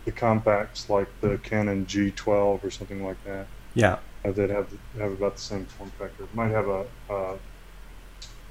[0.05, 5.13] the compacts like the Canon G12 or something like that yeah, uh, that have have
[5.13, 6.29] about the same form factor.
[6.33, 7.39] Might have a uh,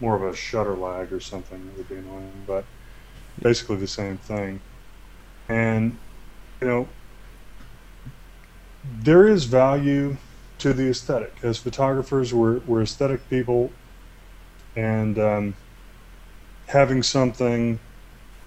[0.01, 2.69] more of a shutter lag or something that would be annoying, but
[3.43, 4.63] basically the same thing.
[5.49, 6.01] And
[6.63, 6.91] you know,
[8.85, 10.19] there is value
[10.59, 11.41] to the aesthetic.
[11.43, 13.80] As photographers, we're we're aesthetic people,
[14.81, 15.55] and um,
[16.67, 17.79] having something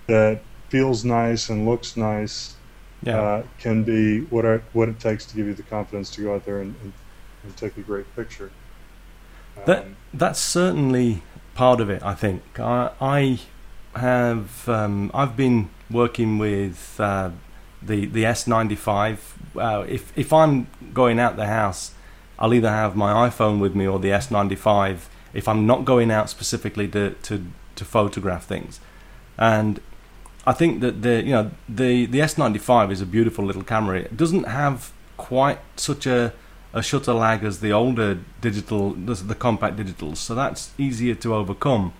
[0.07, 2.55] that feels nice and looks nice
[3.03, 3.21] yeah.
[3.21, 6.33] uh, can be what it, what it takes to give you the confidence to go
[6.35, 6.93] out there and, and,
[7.43, 8.51] and take a great picture.
[9.65, 11.21] That- Um, That's certainly
[11.53, 12.01] part of it.
[12.03, 13.39] I think I, I
[13.95, 17.29] have um, I've been working with uh,
[17.81, 19.17] the the S95.
[19.55, 21.91] Uh, if if I'm going out the house,
[22.39, 25.09] I'll either have my iPhone with me or the S95.
[25.33, 28.79] If I'm not going out specifically to to, to photograph things,
[29.37, 29.79] and
[30.45, 33.99] I think that the you know the the S95 is a beautiful little camera.
[33.99, 36.33] It doesn't have quite such a
[36.73, 41.33] a shutter lag as the older digital the, the compact digitals, so that's easier to
[41.33, 41.93] overcome.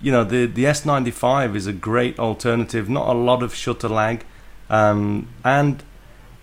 [0.00, 2.88] You know the the S95 is a great alternative.
[2.88, 4.24] Not a lot of shutter lag,
[4.70, 5.82] um, and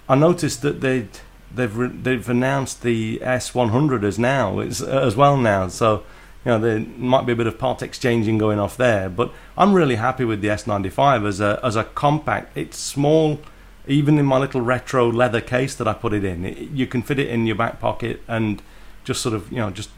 [0.08, 1.08] I noticed that they
[1.54, 5.68] they've re- they've announced the S100 as now it's, as well now.
[5.70, 6.04] So
[6.46, 9.74] you know there might be a bit of part exchanging going off there, but I'm
[9.74, 12.58] really happy with the S95 as a as a compact.
[12.58, 13.40] It's small,
[13.88, 16.46] even in my little retro leather case that I put it in.
[16.46, 18.62] It, you can fit it in your back pocket and
[19.04, 19.90] just sort of you know just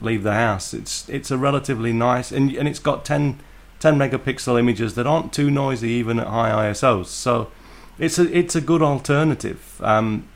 [0.00, 0.74] leave the house.
[0.74, 3.40] It's it's a relatively nice and and it's got 10,
[3.80, 7.06] 10 megapixel images that aren't too noisy even at high ISOs.
[7.06, 7.50] So
[7.98, 9.80] it's a it's a good alternative.
[9.82, 10.28] Um,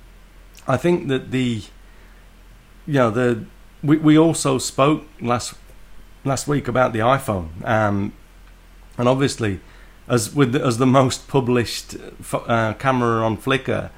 [0.66, 1.62] I think that the
[2.86, 3.44] you know the
[3.82, 5.54] we we also spoke last
[6.24, 8.12] last week about the iPhone, um,
[8.98, 9.60] and obviously
[10.08, 11.96] as with the, as the most published
[12.32, 13.90] uh, camera on Flickr,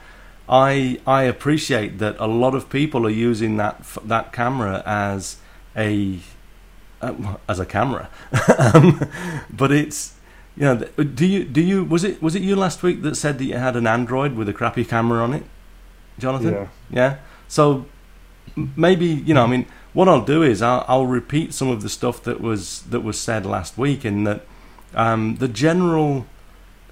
[0.48, 5.38] I I appreciate that a lot of people are using that that camera as
[5.76, 6.18] a
[7.00, 8.10] uh, as a camera,
[8.58, 9.08] um,
[9.50, 10.14] but it's
[10.54, 13.38] you know do you do you was it was it you last week that said
[13.38, 15.44] that you had an Android with a crappy camera on it?
[16.18, 16.52] Jonathan?
[16.52, 16.68] Yeah.
[16.90, 17.16] Yeah.
[17.48, 17.86] So
[18.76, 21.88] maybe you know, I mean, what I'll do is I'll, I'll repeat some of the
[21.88, 24.44] stuff that was that was said last week, in that
[24.94, 26.26] um, the general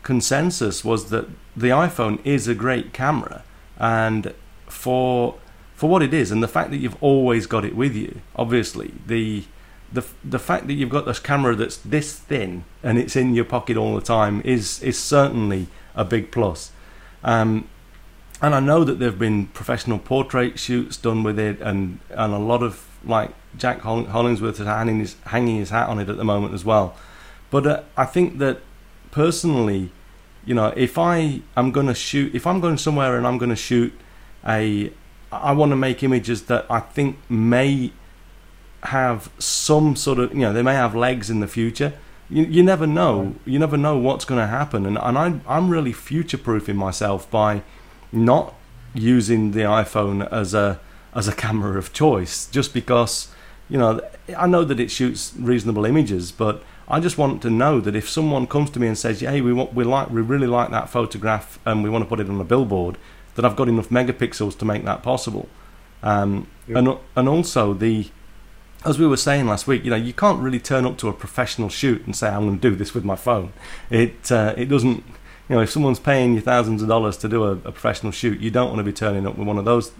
[0.02, 3.42] consensus was that the iPhone is a great camera,
[3.78, 4.34] and
[4.66, 5.36] for
[5.74, 8.92] for what it is, and the fact that you've always got it with you, obviously
[9.06, 9.44] the
[9.92, 13.44] the the fact that you've got this camera that's this thin and it's in your
[13.44, 16.72] pocket all the time is is certainly a big plus.
[17.24, 17.68] Um,
[18.42, 22.32] and I know that there have been professional portrait shoots done with it, and and
[22.32, 26.16] a lot of like Jack Hollingsworth is hanging his, hanging his hat on it at
[26.16, 26.94] the moment as well.
[27.50, 28.60] But uh, I think that
[29.10, 29.90] personally,
[30.44, 33.50] you know, if I am going to shoot, if I'm going somewhere and I'm going
[33.50, 33.92] to shoot
[34.46, 34.92] a,
[35.32, 37.92] I want to make images that I think may
[38.84, 41.92] have some sort of, you know, they may have legs in the future.
[42.30, 43.34] You, you never know.
[43.44, 47.28] You never know what's going to happen, and and I I'm really future proofing myself
[47.28, 47.62] by
[48.12, 48.54] not
[48.94, 50.80] using the iPhone as a
[51.14, 53.28] as a camera of choice just because
[53.68, 54.00] you know
[54.36, 58.08] I know that it shoots reasonable images but I just want to know that if
[58.08, 60.88] someone comes to me and says hey we want we like we really like that
[60.88, 62.98] photograph and we want to put it on a billboard
[63.36, 65.48] that I've got enough megapixels to make that possible
[66.02, 66.78] um, yep.
[66.78, 68.10] and and also the
[68.84, 71.12] as we were saying last week, you know, you can't really turn up to a
[71.12, 73.52] professional shoot and say, "I'm going to do this with my phone."
[73.90, 75.04] It uh, it doesn't
[75.50, 78.38] you know, if someone's paying you thousands of dollars to do a, a, professional shoot,
[78.38, 79.90] you don't want to be turning up with one of those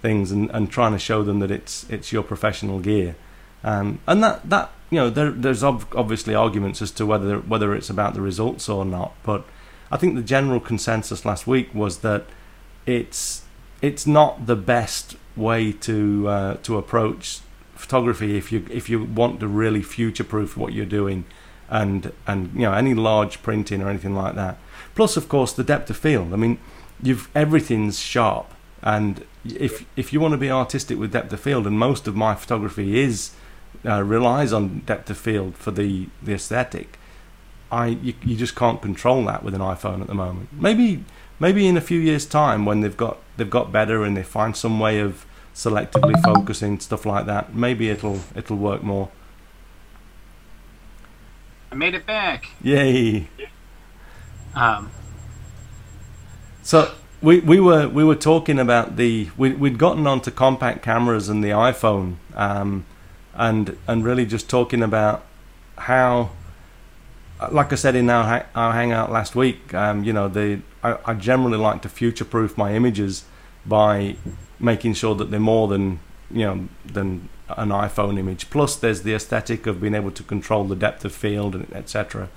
[0.00, 3.16] things and, and trying to show them that it's it's your professional gear.
[3.64, 7.74] Um, and that, that you know, there, there's ob- obviously arguments as to whether whether
[7.74, 9.12] it's about the results or not.
[9.24, 9.44] But
[9.90, 12.26] I think the general consensus last week was that
[12.86, 13.42] it's
[13.80, 17.40] it's not the best way to uh, to approach
[17.74, 21.24] photography if you if you want to really future proof what you're doing
[21.68, 24.56] and and you know any large printing or anything like that
[24.94, 26.32] Plus, of course, the depth of field.
[26.32, 26.58] I mean,
[27.02, 28.46] you've everything's sharp,
[28.82, 32.14] and if if you want to be artistic with depth of field, and most of
[32.14, 33.32] my photography is
[33.84, 36.98] uh, relies on depth of field for the the aesthetic.
[37.70, 40.48] I you, you just can't control that with an iPhone at the moment.
[40.52, 41.04] Maybe
[41.38, 44.56] maybe in a few years' time when they've got they've got better and they find
[44.56, 49.10] some way of selectively focusing stuff like that, maybe it'll it'll work more.
[51.70, 52.48] I made it back.
[52.62, 53.28] Yay!
[54.54, 54.90] Um,
[56.62, 61.28] so we we were we were talking about the we we'd gotten onto compact cameras
[61.28, 62.84] and the iPhone, um,
[63.34, 65.24] and and really just talking about
[65.78, 66.30] how,
[67.50, 71.14] like I said in our our hangout last week, um, you know, the I, I
[71.14, 73.24] generally like to future proof my images
[73.64, 74.16] by
[74.58, 78.50] making sure that they're more than you know than an iPhone image.
[78.50, 82.28] Plus, there's the aesthetic of being able to control the depth of field, and etc.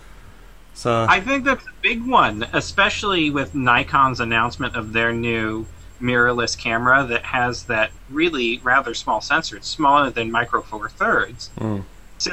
[0.75, 5.65] So I think that's a big one, especially with Nikon's announcement of their new
[6.01, 9.55] mirrorless camera that has that really rather small sensor.
[9.55, 11.49] It's smaller than Micro Four Thirds.
[11.57, 11.83] Mm.
[12.17, 12.31] So,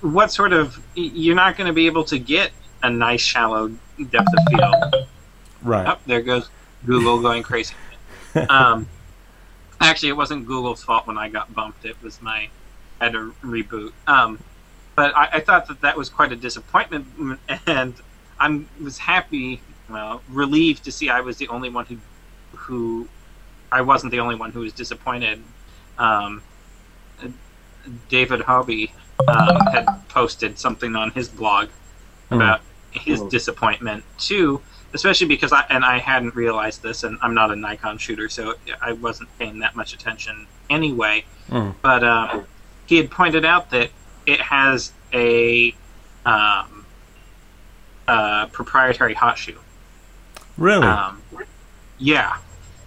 [0.00, 3.68] what sort of you're not going to be able to get a nice shallow
[4.10, 5.06] depth of field.
[5.62, 5.88] Right.
[5.88, 6.48] Oh, there goes
[6.86, 7.74] Google going crazy.
[8.48, 8.88] um,
[9.80, 11.84] actually, it wasn't Google's fault when I got bumped.
[11.84, 12.48] It was my
[13.00, 13.92] I had to reboot.
[14.06, 14.38] Um,
[15.00, 17.06] but I, I, thought that that was quite a disappointment,
[17.66, 17.94] and
[18.38, 21.96] I was happy, well, relieved to see I was the only one who,
[22.54, 23.08] who,
[23.72, 25.42] I wasn't the only one who was disappointed.
[25.96, 26.42] Um,
[28.10, 28.92] David Hobby
[29.26, 31.70] um, had posted something on his blog
[32.28, 32.34] hmm.
[32.34, 32.60] about
[32.90, 33.30] his Oh.
[33.30, 34.60] disappointment too,
[34.92, 38.56] especially because I and I hadn't realized this, and I'm not a Nikon shooter, so
[38.82, 41.24] I wasn't paying that much attention anyway.
[41.48, 41.74] Mm.
[41.80, 42.46] But um,
[42.84, 43.90] he had pointed out that
[44.26, 45.74] it has a
[46.26, 46.84] um,
[48.06, 49.58] uh, proprietary hot shoe.
[50.56, 50.86] Really?
[50.86, 51.22] Um,
[51.98, 52.38] yeah.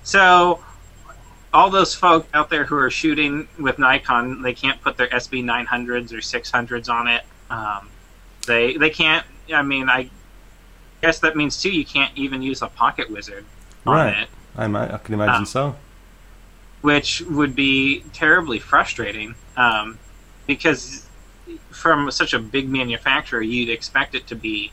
[0.03, 0.63] So
[1.53, 5.43] all those folk out there who are shooting with Nikon, they can't put their SB
[5.43, 7.23] 900s or 600s on it.
[7.49, 7.89] Um,
[8.47, 9.25] they they can't.
[9.53, 10.09] I mean, I
[11.01, 11.71] guess that means too.
[11.71, 13.45] You can't even use a Pocket Wizard
[13.85, 14.17] on Right.
[14.23, 15.75] it, I, I can imagine um, so.
[16.81, 19.35] which would be terribly frustrating.
[19.57, 19.99] Um,
[20.47, 21.07] because
[21.69, 24.71] from such a big manufacturer, you'd expect it to be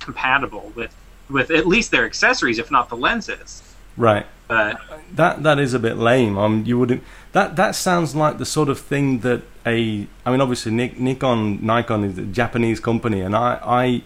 [0.00, 0.94] compatible with
[1.30, 3.62] with at least their accessories, if not the lenses.
[3.96, 4.26] Right.
[4.46, 4.80] But
[5.14, 6.38] That that is a bit lame.
[6.38, 7.02] Um, you wouldn't.
[7.32, 10.06] That that sounds like the sort of thing that a.
[10.24, 14.02] I mean, obviously, Nik, Nikon Nikon is a Japanese company, and I, I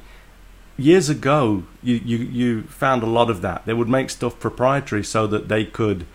[0.77, 3.67] years ago, you, you you found a lot of that.
[3.67, 6.07] They would make stuff proprietary so that they could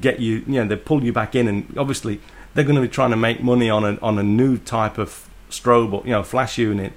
[0.00, 0.44] get you.
[0.46, 2.20] You know, they pull you back in, and obviously,
[2.54, 5.28] they're going to be trying to make money on a on a new type of
[5.52, 6.92] strobe, you know, flash unit,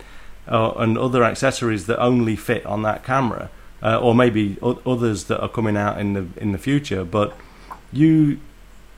[0.48, 3.50] uh, and other accessories that only fit on that camera,
[3.82, 7.04] uh, or maybe o- others that are coming out in the in the future.
[7.04, 7.36] But
[7.91, 8.39] you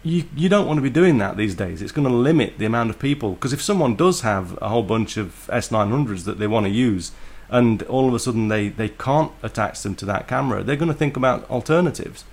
[0.04, 1.82] you you don't want to be doing that these days.
[1.82, 4.84] It's going to limit the amount of people because if someone does have a whole
[4.84, 7.12] bunch of SB 900s that they want to use,
[7.50, 10.91] and all of a sudden they they can't attach them to that camera, they're going
[10.91, 12.24] to think about alternatives.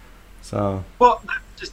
[0.43, 1.23] So Well,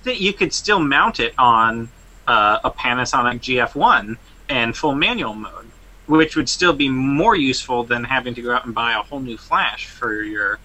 [0.06, 1.90] you could still mount it on
[2.28, 4.18] uh, a Panasonic GF1
[4.52, 5.68] and full manual mode,
[6.08, 9.20] which would still be more useful than having to go out and buy a whole
[9.20, 10.60] new flash for your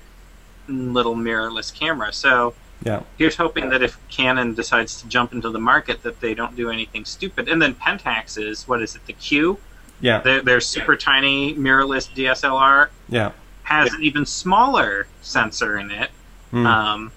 [0.68, 2.12] little mirrorless camera.
[2.12, 6.35] So yeah, here's hoping that if Canon decides to jump into the market, that they
[6.35, 7.49] don't do anything stupid.
[7.49, 9.07] And then Pentax is what is it?
[9.07, 9.59] The Q,
[10.01, 16.11] yeah, their, their super tiny mirrorless DSLR yeah, has an even smaller sensor in it
[16.53, 16.64] Mm.
[16.64, 17.12] um,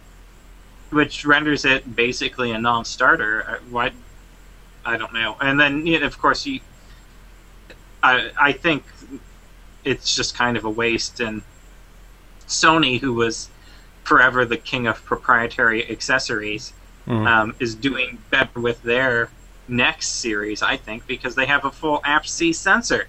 [0.89, 3.45] which renders it basically a non-starter.
[3.47, 3.91] Uh, Why?
[4.85, 5.37] I don't know.
[5.41, 6.59] And then, you know, of course, you.
[8.01, 8.83] I I think
[9.83, 11.19] it's just kind of a waste.
[11.19, 11.41] And
[12.47, 13.49] Sony, who was
[14.03, 16.73] forever the king of proprietary accessories,
[17.07, 17.25] Mm.
[17.27, 19.29] um, is doing better with their
[19.67, 23.07] NEX series, I think, because they have a full APS-C sensor.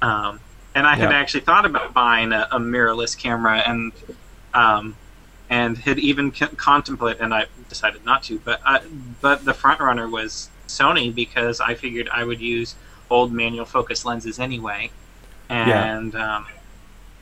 [0.00, 0.40] Um,
[0.74, 3.92] and I had actually thought about buying a, a mirrorless camera, and
[4.54, 4.96] um,
[5.50, 8.38] and had even c- contemplate, and I decided not to.
[8.38, 8.78] But uh,
[9.20, 12.74] but the front runner was Sony because I figured I would use
[13.10, 14.90] old manual focus lenses anyway,
[15.48, 16.46] and um,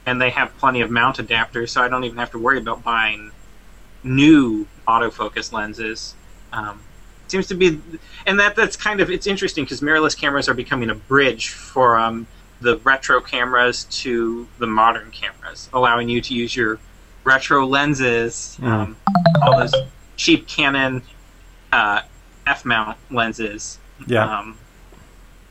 [0.06, 2.82] and they have plenty of mount adapters, so I don't even have to worry about
[2.82, 3.32] buying
[4.02, 6.14] new autofocus lenses.
[6.52, 6.80] Um,
[7.28, 7.80] seems to be,
[8.26, 11.98] and that that's kind of it's interesting because mirrorless cameras are becoming a bridge for
[11.98, 12.26] um,
[12.60, 16.78] the retro cameras to the modern cameras, allowing you to use your
[17.24, 18.66] retro lenses, Mm.
[18.68, 18.96] um,
[19.42, 19.74] all those
[20.16, 21.02] cheap Canon
[21.72, 22.02] uh,
[22.46, 23.79] f mount lenses.
[24.07, 24.57] yeah, Um,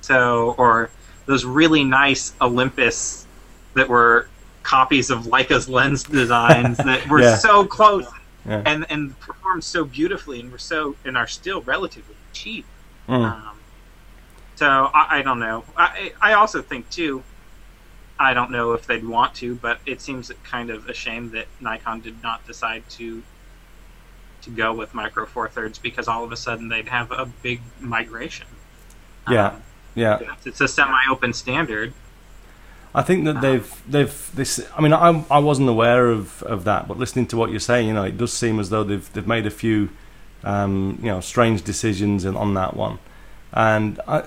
[0.02, 0.90] so, or
[1.26, 3.26] those really nice Olympus
[3.76, 4.28] that were
[4.64, 7.36] copies of Leica's lens designs that were Yeah.
[7.38, 8.06] so close
[8.46, 8.62] yeah.
[8.66, 12.66] and and performed so beautifully and were so and are still relatively cheap.
[13.08, 13.32] Mm.
[13.32, 13.58] Um,
[14.56, 15.64] so I, I don't know.
[15.78, 17.24] I I also think too.
[18.22, 21.48] I don't know if they'd want to, but it seems kind of a shame that
[21.62, 23.24] Nikon did not decide to
[24.44, 27.62] to go with micro four thirds because all of a sudden they'd have a big
[27.80, 28.48] migration.
[29.30, 29.48] Yeah.
[29.48, 29.64] Um,
[29.96, 30.20] yeah.
[30.46, 31.94] it's a semi-open standard.
[32.94, 34.68] I think that they've they've this.
[34.76, 37.88] I mean, I I wasn't aware of, of that, but listening to what you're saying,
[37.88, 39.90] you know, it does seem as though they've they've made a few,
[40.44, 42.98] um, you know, strange decisions in, on that one,
[43.54, 44.24] and I,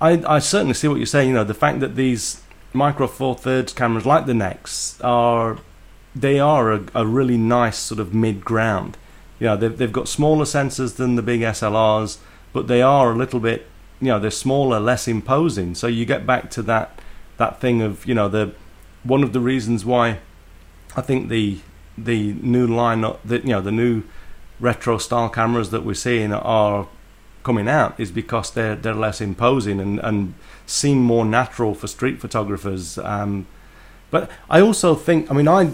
[0.00, 1.28] I I certainly see what you're saying.
[1.28, 2.42] You know, the fact that these
[2.74, 5.58] micro four thirds cameras like the Nex are,
[6.14, 8.98] they are a, a really nice sort of mid ground.
[9.38, 12.18] You know, they've they've got smaller sensors than the big SLRs,
[12.52, 13.66] but they are a little bit,
[14.00, 15.74] you know, they're smaller, less imposing.
[15.74, 16.98] So you get back to that
[17.36, 18.52] that thing of you know the
[19.02, 20.18] one of the reasons why
[20.96, 21.58] I think the
[21.96, 24.02] the new line that you know the new
[24.60, 26.88] retro style cameras that we're seeing are
[27.42, 30.34] coming out is because they're they're less imposing and and
[30.66, 32.98] seem more natural for street photographers.
[32.98, 33.46] Um,
[34.10, 35.70] but I also think I mean I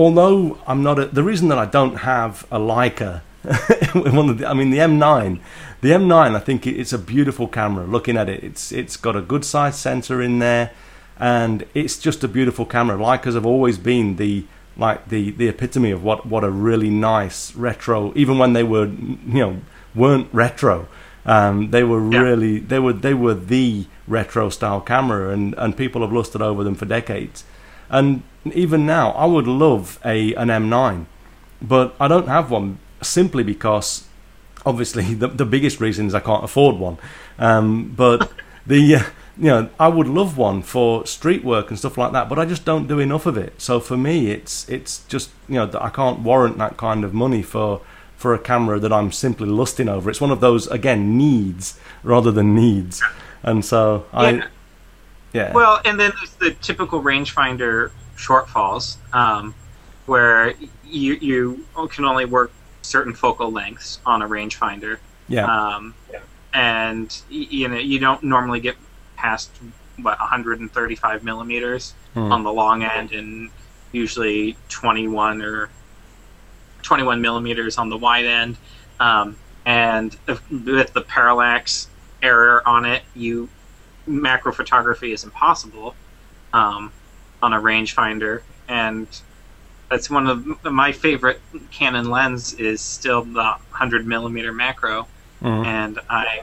[0.00, 3.12] although I'm not a, the reason that I don't have a Leica
[4.18, 5.40] one of the, I mean the M9
[5.80, 7.84] the M9 I think it's a beautiful camera.
[7.96, 10.66] Looking at it it's it's got a good size sensor in there
[11.18, 12.96] and it's just a beautiful camera.
[12.98, 14.44] Leicas have always been the
[14.76, 18.86] like the the epitome of what what a really nice retro even when they were
[18.86, 19.60] you know
[19.94, 20.86] weren't retro.
[21.26, 22.20] Um, they were Yeah.
[22.28, 26.62] really they were they were the retro style camera and and people have lusted over
[26.64, 27.44] them for decades
[27.90, 31.06] And even now, I would love a an M9,
[31.60, 34.06] but I don't have one simply because,
[34.64, 36.98] obviously, the the biggest reason is I can't afford one.
[37.38, 38.30] Um, but
[38.66, 39.02] the uh,
[39.36, 42.44] you know I would love one for street work and stuff like that, but I
[42.44, 43.60] just don't do enough of it.
[43.60, 47.42] So for me, it's it's just you know I can't warrant that kind of money
[47.42, 47.80] for
[48.16, 50.10] for a camera that I'm simply lusting over.
[50.10, 53.02] It's one of those again needs rather than needs,
[53.42, 54.44] and so I
[55.32, 55.48] Yeah.
[55.48, 59.54] yeah Well, and then there's the typical rangefinder shortfalls, um,
[60.06, 60.54] where
[60.84, 62.52] you you can only work
[62.82, 65.94] certain focal lengths on a rangefinder, yeah um,
[66.52, 68.76] and you know you don't normally get
[69.16, 69.50] past
[70.02, 72.32] what 135 millimeters Hmm.
[72.32, 73.50] on the long end, and
[73.92, 75.68] usually 21 or
[76.82, 78.56] 21 millimeters on the wide end.
[78.98, 81.88] Um, and if, with the parallax
[82.20, 83.48] error on it, you
[84.10, 85.94] macro photography is impossible
[86.52, 86.92] um,
[87.42, 89.06] on a rangefinder, and
[89.90, 91.40] that's one of my favorite
[91.70, 95.06] Canon lens is still the 100 millimeter macro,
[95.42, 95.64] Mhm.
[95.64, 96.42] and I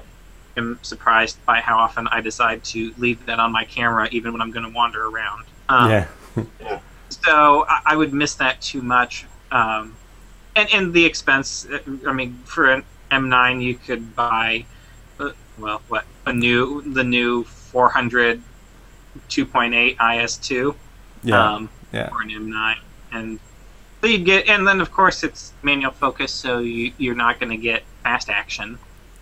[0.58, 4.42] am surprised by how often I decide to leave that on my camera even when
[4.42, 5.46] I'm going to wander around.
[5.70, 6.08] Um, yeah
[7.10, 9.26] so I, I would miss that too much.
[9.52, 9.96] Um,
[10.56, 11.68] and and the expense.
[12.08, 14.66] I mean, for an M9, you could buy,
[15.20, 18.42] uh, well, what a new the new 400
[19.30, 20.76] 2.8 IS2
[21.24, 22.76] yeah um, yeah for an M9,
[23.12, 23.40] and
[24.02, 27.50] so you get, and then of course it's manual focus, so you you're not going
[27.50, 28.78] to get fast action.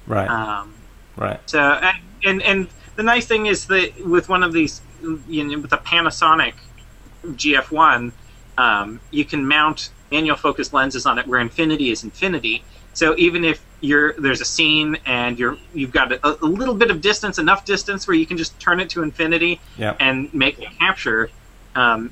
[0.05, 0.73] right Um,
[1.15, 2.67] right so and- and and
[2.97, 4.81] the nice thing is that with one of these,
[5.27, 6.53] you know, with a Panasonic
[7.25, 8.11] GF1,
[8.57, 12.63] um, you can mount manual focus lenses on it where infinity is infinity.
[12.95, 16.89] So even if you're there's a scene and you're you've got a, a little bit
[16.89, 20.57] of distance, enough distance where you can just turn it to infinity yeah and make
[20.59, 21.29] a capture,
[21.75, 22.11] um,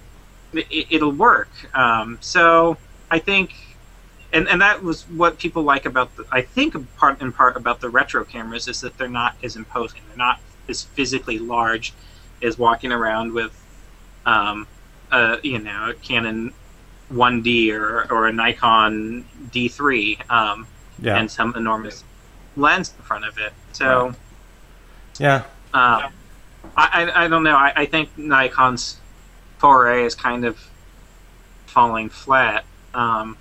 [0.54, 1.50] it, it'll work.
[1.74, 2.78] Um, so
[3.10, 3.54] I think,
[4.34, 6.26] and and that was what people like about the.
[6.32, 10.02] I think part in part about the retro cameras is that they're not as imposing.
[10.10, 11.94] They're not as physically large
[12.42, 13.54] as walking around with,
[14.26, 14.68] um,
[15.14, 16.54] a you know, a Canon
[17.12, 20.68] 1D or or a Nikon D3 um,
[21.04, 22.04] yeah and some enormous
[22.56, 23.54] lens in front of it.
[23.74, 24.08] So.
[24.08, 24.16] Right.
[25.20, 25.43] yeah
[25.74, 26.12] Um,
[26.76, 27.56] I, I, I don't know.
[27.56, 28.97] I, I think Nikon's
[29.58, 30.58] foray is kind of
[31.66, 32.64] falling flat.
[32.93, 33.38] Um,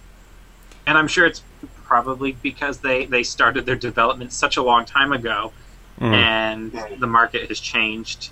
[0.87, 1.43] and I'm sure it's
[1.85, 5.53] probably because they, they started their development such a long time ago
[6.01, 6.15] Mm.
[6.15, 8.31] and the market has changed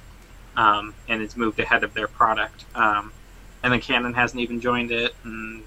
[0.56, 2.64] um, and it's moved ahead of their product.
[2.74, 3.12] Um,
[3.62, 5.14] and then Canon hasn't even joined it.
[5.24, 5.62] And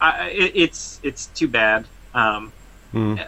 [0.00, 1.86] I, it, it's, it's too bad.
[2.12, 2.52] Um,
[2.94, 3.26] Mm.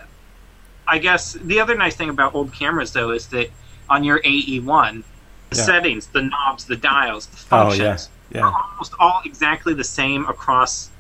[0.87, 3.51] I guess the other nice thing about old cameras, though, is that
[3.91, 5.03] on your AE1,
[5.51, 5.63] the Yeah.
[5.63, 10.27] settings, the knobs, the dials, the oh functions yeah are almost all exactly the same
[10.27, 10.91] across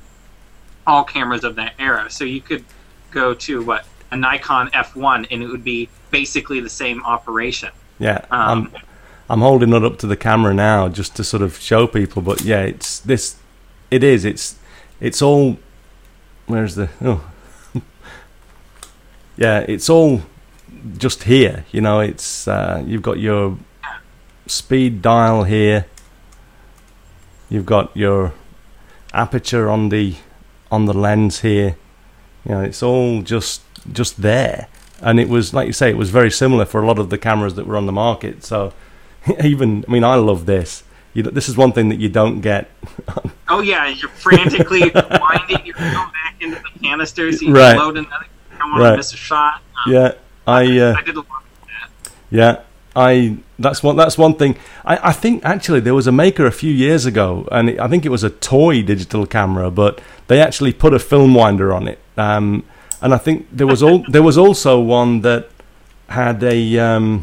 [0.87, 2.11] all cameras of that era.
[2.11, 2.65] So you could
[3.11, 7.71] go to what a Nikon F1, and it would be basically the same operation.
[7.99, 8.83] yeah Um, I'm
[9.31, 12.41] I'm holding it up to the camera now just to sort of show people but
[12.43, 13.37] yeah it's this
[13.91, 14.57] it is it's
[15.01, 15.59] it's all
[16.47, 17.21] where's the oh
[19.39, 20.21] yeah it's all
[20.99, 23.57] just here you know it's uh, you've got your
[24.47, 25.87] speed dial here
[27.49, 28.33] you've got your
[29.15, 30.15] aperture on the
[30.71, 31.77] on the lens here
[32.45, 33.63] you know it's all just
[33.93, 34.69] just there
[35.01, 37.17] and it was like you say it was very similar for a lot of the
[37.19, 38.73] cameras that were on the market so
[39.43, 40.83] even i mean i love this
[41.15, 42.71] you know, this is one thing that you don't get
[43.49, 47.41] Oh yeah, you're frantically winding your phone back into the canisters.
[47.41, 47.77] You Right.
[47.79, 48.27] load another.
[48.59, 48.91] You don't want Right.
[48.91, 49.55] to miss a shot.
[49.87, 50.13] Um, yeah
[50.47, 51.69] i uh, I did a lot of
[52.03, 52.13] that.
[52.31, 52.61] Yeah,
[52.97, 54.57] I that's one that's one thing.
[54.85, 57.87] I, I think actually there was a maker a few years ago, and it, I
[57.87, 61.87] think it was a toy digital camera, but they actually put a film winder on
[61.87, 61.99] it.
[62.17, 62.65] Um,
[63.03, 65.49] and I think there was all there was also one that
[66.09, 67.21] had a um,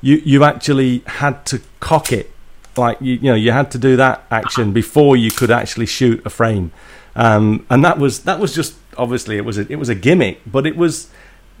[0.00, 2.30] you you actually had to cock it
[2.76, 6.20] like you, you know you had to do that action before you could actually shoot
[6.26, 6.72] a frame
[7.14, 10.40] um, and that was that was just obviously it was a, it was a gimmick
[10.46, 11.10] but it was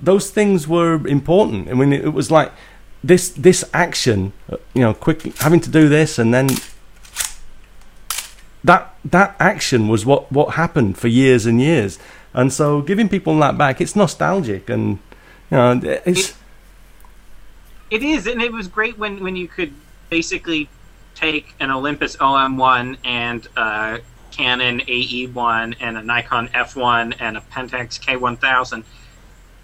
[0.00, 1.68] those things were important.
[1.68, 2.52] I mean it, it was like
[3.04, 6.48] this this action uh, you know quickly having to do this and then
[8.64, 11.98] that that action was what what happened for years and years.
[12.34, 14.98] And so giving people that back it's nostalgic and
[15.50, 16.34] you know it's
[17.92, 19.74] It is, and it was great when, when you could
[20.08, 20.70] basically
[21.14, 24.00] take an Olympus OM1 and a
[24.32, 28.84] Canon AE1 and a Nikon F1 and a Pentax K1000,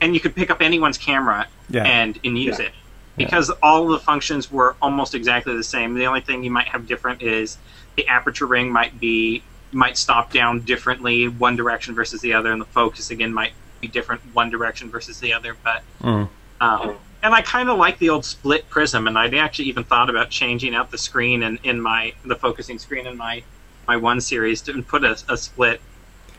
[0.00, 2.66] and you could pick up anyone's camera yeah and, and use Yeah.
[2.66, 2.72] it.
[3.16, 5.94] because all the functions were almost exactly the same.
[5.94, 7.58] The only thing you might have different is
[7.96, 9.42] the aperture ring might be
[9.72, 13.88] might stop down differently one direction versus the other, and the focus again might be
[13.88, 15.56] different one direction versus the other.
[15.64, 16.28] But Mm.
[16.60, 20.08] um, and I kind of like the old split prism, and I'd actually even thought
[20.08, 23.42] about changing out the screen and in my the focusing screen in my
[23.88, 25.80] my one series to put a, a split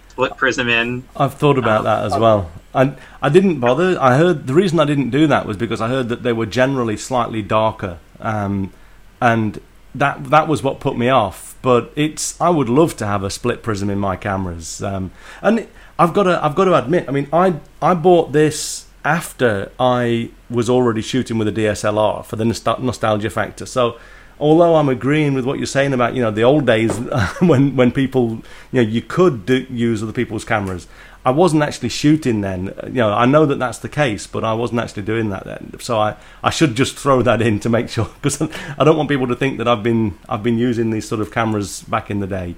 [0.09, 1.03] split prism in.
[1.15, 2.51] I've thought about that as well.
[2.73, 3.97] I I didn't bother.
[3.99, 6.45] I heard the reason I didn't do that was because I heard that they were
[6.45, 8.71] generally slightly darker, um,
[9.19, 9.59] and
[9.95, 11.55] that that was what put me off.
[11.61, 15.67] But it's I would love to have a split prism in my cameras, um, and
[15.97, 17.09] I've got to I've got to admit.
[17.09, 22.35] I mean, I I bought this after I was already shooting with a DSLR for
[22.35, 23.65] the nostalgia factor.
[23.65, 23.97] So
[24.39, 26.97] although I'm agreeing with what you're saying about you know the old days
[27.39, 30.87] when when people you know you could do, use other people's cameras,
[31.25, 32.73] I wasn't actually shooting then.
[32.85, 35.73] You know I know that that's the case, but I wasn't actually doing that then.
[35.79, 38.41] So I I should just throw that in to make sure because
[38.77, 41.31] I don't want people to think that I've been I've been using these sort of
[41.31, 42.55] cameras back in the day.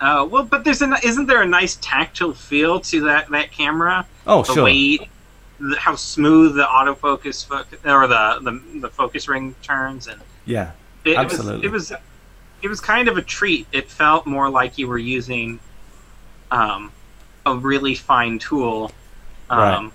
[0.00, 4.04] Uh, well, but there's a isn't there a nice tactile feel to that that camera?
[4.26, 5.08] Oh the sure, the,
[5.78, 10.72] how smooth the autofocus fo- or the, the the focus ring turns and yeah,
[11.04, 11.66] it, Absolutely.
[11.66, 12.02] it was it was
[12.62, 13.66] it was kind of a treat.
[13.72, 15.58] It felt more like you were using
[16.50, 16.92] um,
[17.44, 18.92] a really fine tool.
[19.50, 19.92] Um, Right.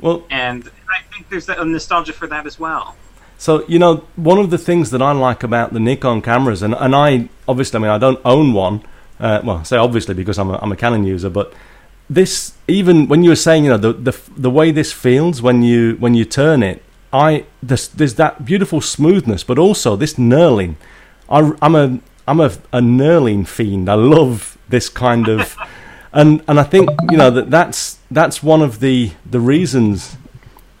[0.00, 0.24] well.
[0.30, 2.94] And I think there's a nostalgia for that as well.
[3.38, 6.74] So you know, one of the things that I like about the Nikon cameras, and,
[6.74, 8.82] and I obviously, I mean, I don't own one.
[9.18, 11.52] Uh, well, I say obviously because I'm a, I'm a Canon user, but
[12.10, 15.62] this even when you were saying, you know, the the the way this feels when
[15.62, 16.82] you when you turn it,
[17.14, 20.74] I there's, there's that beautiful smoothness, but also this knurling.
[21.30, 23.88] I, I'm a I'm a, a knurling fiend.
[23.88, 25.56] I love this kind of,
[26.12, 30.16] and and I think you know that that's that's one of the the reasons.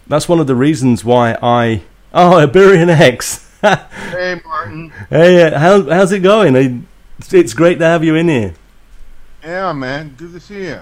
[0.08, 1.82] That's one of the reasons why I
[2.12, 3.42] oh Ibarionex.
[4.10, 4.90] Hey, Martin.
[5.08, 6.86] hey, uh, how, how's it going?
[7.32, 8.54] It's, great to have you in here.
[9.42, 10.14] Yeah, man.
[10.18, 10.80] Good to see you.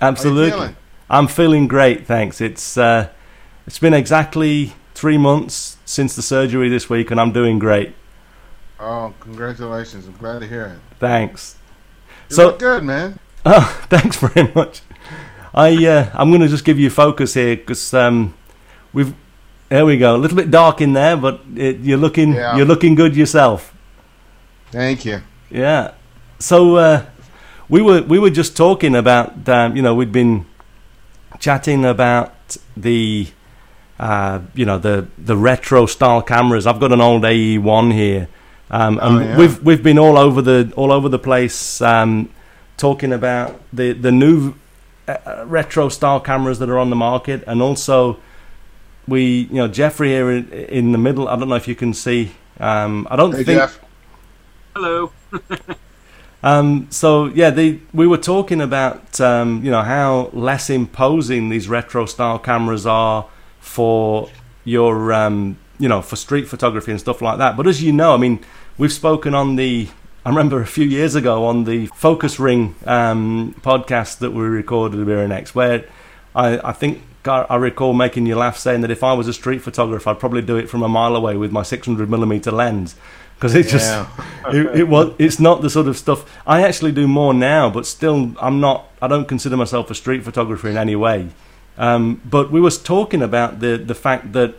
[0.00, 0.50] Absolutely.
[0.50, 0.76] How you feeling?
[1.10, 2.40] I'm feeling great, thanks.
[2.40, 3.10] It's uh,
[3.66, 7.94] it's been exactly three months since the surgery this week, and I'm doing great.
[8.80, 10.06] Oh, congratulations.
[10.06, 10.78] I'm glad to hear it.
[10.98, 11.56] Thanks.
[12.30, 13.18] You So- look good, man.
[13.46, 14.80] Oh, thanks very much.
[15.52, 18.32] I uh, I'm going to just give you focus here because um,
[18.94, 19.14] we've
[19.68, 20.16] there we go.
[20.16, 22.56] A little bit dark in there, but it, you're looking Yeah.
[22.56, 23.74] you're looking good yourself.
[24.70, 25.20] Thank you.
[25.50, 25.92] Yeah.
[26.38, 27.04] So uh,
[27.68, 30.46] we were we were just talking about um, you know we'd been
[31.38, 33.28] chatting about the
[33.98, 36.66] uh, you know the the retro style cameras.
[36.66, 38.28] I've got an old AE one here,
[38.70, 39.38] um, and Oh, yeah.
[39.38, 42.28] we've we've been all over the all over the place um,
[42.76, 44.54] talking about the the new
[45.08, 48.18] uh, retro style cameras that are on the market, and also
[49.06, 51.28] we you know Jeffrey here in, in the middle.
[51.28, 52.32] I don't know if you can see.
[52.60, 53.58] Um, I don't Hey, think.
[53.60, 53.80] Jeff.
[54.74, 55.12] Hello.
[56.42, 61.68] Um, so yeah, the, we were talking about um, you know how less imposing these
[61.70, 63.26] retro style cameras are
[63.64, 64.28] for
[64.64, 67.56] your um, you know for street photography and stuff like that.
[67.56, 68.40] But as you know, I mean,
[68.78, 69.88] we've spoken on the
[70.24, 75.04] I remember a few years ago on the Focus Ring um, podcast that we recorded
[75.04, 75.84] with X, where
[76.34, 79.32] I, I think I, I recall making you laugh saying that if I was a
[79.32, 82.96] street photographer, I'd probably do it from a mile away with my 600 millimeter lens
[83.36, 84.08] because it just Yeah.
[84.52, 87.84] it, it was it's not the sort of stuff I actually do more now, but
[87.86, 88.86] still I'm not.
[89.02, 91.28] I don't consider myself a street photographer in any way.
[91.76, 94.54] Um, but we was talking about the the fact that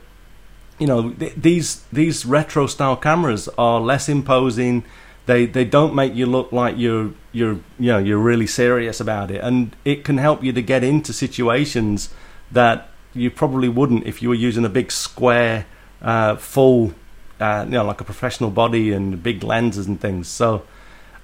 [0.80, 4.84] you know th- these these retro style cameras are less imposing.
[5.26, 9.32] They they don't make you look like you're you're you know you're really serious about
[9.32, 12.10] it, and it can help you to get into situations
[12.52, 15.66] that you probably wouldn't if you were using a big square
[16.02, 16.94] uh, full
[17.40, 20.28] uh, you know like a professional body and big lenses and things.
[20.28, 20.64] So.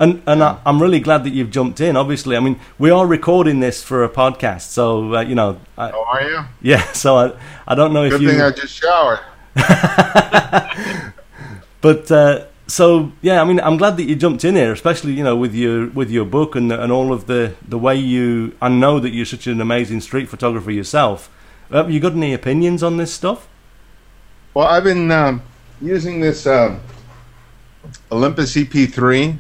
[0.02, 1.96] And and I, I'm really glad that you've jumped in.
[1.96, 5.92] Obviously, I mean we are recording this for a podcast, so uh, you know, I,
[5.92, 6.40] How are you?
[6.62, 6.82] yeah.
[6.94, 7.32] So I
[7.68, 8.28] I don't know if you.
[8.28, 9.20] Good thing I just showered.
[11.82, 15.24] But uh, so yeah, I mean, I'm glad that you jumped in here, especially you
[15.24, 18.56] know with your with your book and and all of the the way you.
[18.62, 21.30] I know that you're such an amazing street photographer yourself.
[21.72, 23.48] Have you got any opinions on this stuff?
[24.54, 25.42] Well, I've been um,
[25.82, 26.82] using this um,
[28.12, 29.40] Olympus EP3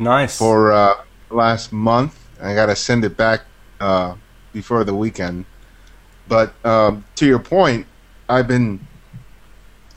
[0.00, 0.36] Nice.
[0.38, 0.94] for uh,
[1.30, 2.18] last month.
[2.42, 3.42] I got to send it back
[3.80, 4.14] uh,
[4.52, 5.44] before the weekend.
[6.26, 7.86] But um, to your point,
[8.28, 8.80] I've been.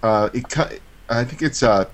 [0.03, 0.43] Uh, it,
[1.09, 1.89] I think it's a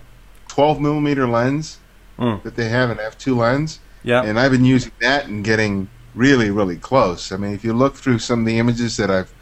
[0.48, 1.78] 12 millimeter lens
[2.18, 2.44] Mm.
[2.44, 4.24] that they have, an f2 lens, yeah.
[4.24, 7.32] and I've been using that and getting really, really close.
[7.32, 9.34] I mean, if you look through some of the images that I've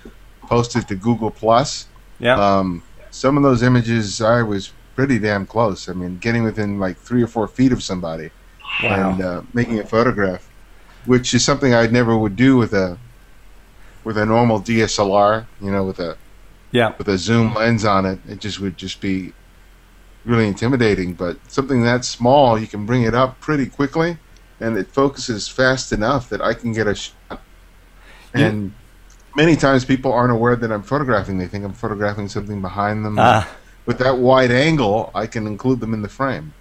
[0.44, 1.88] posted to Google Plus,
[2.20, 2.36] Yeah.
[2.40, 5.90] Um, some of those images, I was pretty damn close.
[5.90, 8.30] I mean, getting within like three or four feet of somebody
[8.84, 9.12] Wow.
[9.12, 10.48] and uh, making a photograph,
[11.06, 12.98] which is something I never would do with a
[14.04, 15.46] with a normal DSLR.
[15.62, 16.18] You know, with a
[16.72, 16.94] yeah.
[16.98, 19.34] with a zoom lens on it, it just would just be
[20.26, 21.14] really intimidating.
[21.14, 24.18] But something that small, you can bring it up pretty quickly,
[24.60, 27.42] and it focuses fast enough that I can get a shot.
[28.34, 28.74] And
[29.36, 33.18] many times people aren't aware that I'm photographing; they think I'm photographing something behind them.
[33.18, 33.50] Ah.
[33.86, 36.54] With that wide angle, I can include them in the frame.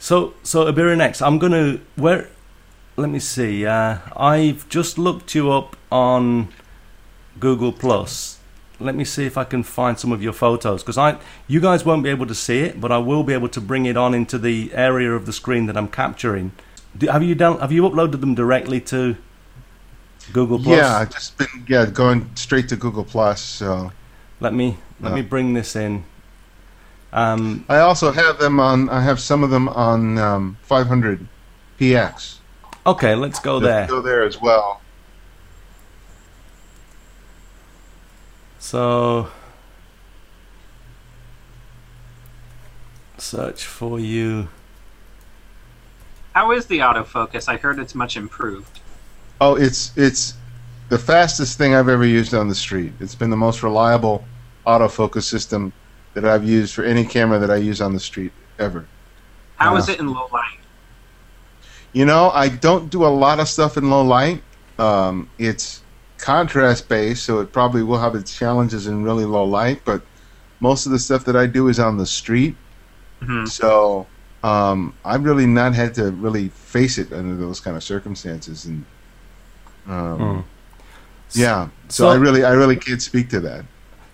[0.00, 1.24] So, so Ibarionex.
[1.24, 2.28] I'm gonna where.
[2.96, 3.66] Let me see.
[3.66, 6.48] Uh, I've just looked you up on
[7.38, 8.38] Google Plus.
[8.80, 11.84] Let me see if I can find some of your photos because I, you guys
[11.84, 14.14] won't be able to see it, but I will be able to bring it on
[14.14, 16.52] into the area of the screen that I'm capturing.
[16.96, 17.60] Do, have you done?
[17.60, 19.16] Have you uploaded them directly to
[20.32, 20.78] Google Plus?
[20.78, 23.42] Yeah, I've just been yeah going straight to Google Plus.
[23.42, 23.92] So
[24.40, 26.04] Let me let me bring this in.
[27.12, 28.88] Um, I also have them on.
[28.88, 31.26] I have some of them on um, 500
[31.78, 32.38] px.
[32.86, 33.86] okay, let's go there.
[33.86, 34.80] Go there as well.
[38.58, 39.28] So
[43.18, 44.48] search for you.
[46.34, 47.48] How is the autofocus?
[47.48, 48.80] I heard it's much improved.
[49.40, 50.34] Oh, it's it's
[50.90, 52.92] the fastest thing I've ever used on the street.
[53.00, 54.24] It's been the most reliable
[54.66, 55.72] autofocus system
[56.14, 58.86] that I've used for any camera that I use on the street ever.
[59.56, 60.58] How is Uh, it in low light?
[61.92, 64.42] You know, I don't do a lot of stuff in low light.
[64.78, 65.82] Um, it's
[66.18, 69.82] contrast based, so it probably will have its challenges in really low light.
[69.84, 70.02] But
[70.60, 72.56] most of the stuff that I do is on the street,
[73.22, 73.48] Mhm.
[73.48, 74.06] so
[74.42, 78.64] um, I've really not had to really face it under those kind of circumstances.
[78.64, 78.84] And
[79.88, 80.40] um, Hmm.
[81.38, 83.64] yeah, so, So- I really, I really can't speak to that.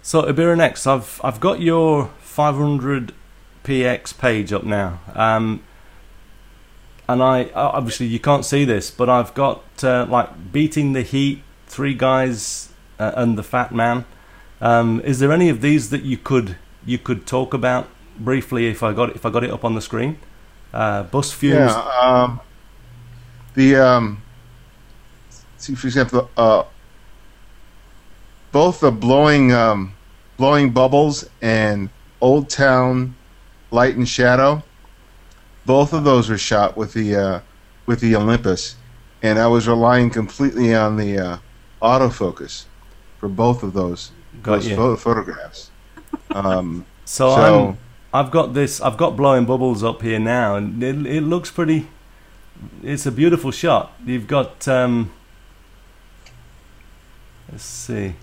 [0.07, 3.13] So Ibarionex, I've I've got your 500
[3.65, 5.65] px page up now, um,
[7.09, 11.43] and I obviously you can't see this, but I've got uh, like beating the heat,
[11.67, 12.69] three guys
[13.01, 14.05] uh, and the fat man.
[14.61, 18.85] Um, is there any of these that you could you could talk about briefly if
[18.85, 20.21] I got it, if I got it up on the screen?
[20.73, 21.73] Uh, bus fumes.
[21.73, 21.99] Yeah.
[22.01, 22.41] Um,
[23.55, 24.23] the um,
[25.57, 26.31] see, for example,
[28.57, 29.93] both the blowing um,
[30.39, 31.91] blowing bubbles and
[32.23, 33.15] Old Town
[33.71, 34.63] Light and Shadow,
[35.67, 37.41] both of those were shot with the uh,
[37.85, 38.77] with the Olympus,
[39.23, 41.39] and I was relying completely on the uh,
[41.83, 42.65] autofocus
[43.21, 45.71] for both of those Got those pho- photographs.
[46.31, 47.79] Um, So, so I'm,
[48.13, 48.81] I've got this.
[48.81, 51.89] I've got blowing bubbles up here now, and it, it looks pretty.
[52.83, 53.93] It's a beautiful shot.
[54.05, 54.67] You've got.
[54.67, 55.13] Um,
[57.53, 58.15] let's see.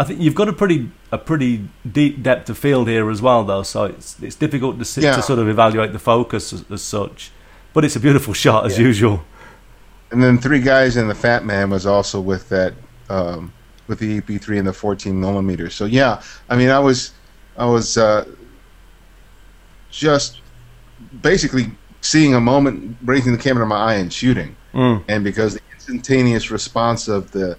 [0.00, 3.42] I think you've got a pretty a pretty deep depth of field here as well,
[3.44, 3.64] though.
[3.64, 5.16] So it's it's difficult to sit, Yeah.
[5.16, 7.32] to sort of evaluate the focus as, as such.
[7.74, 8.84] But it's a beautiful shot as Yeah.
[8.86, 9.24] usual.
[10.12, 12.72] And then Three Guys and the Fat Man was also with that,
[13.10, 13.52] um,
[13.88, 15.68] with the EP3 and the 14 millimeter.
[15.68, 17.10] So yeah, I mean, I was,
[17.58, 18.24] I was uh,
[19.90, 20.40] just
[21.22, 21.70] basically
[22.00, 24.54] seeing a moment, raising the camera to my eye and shooting.
[24.74, 27.56] Mm, And because the instantaneous response of the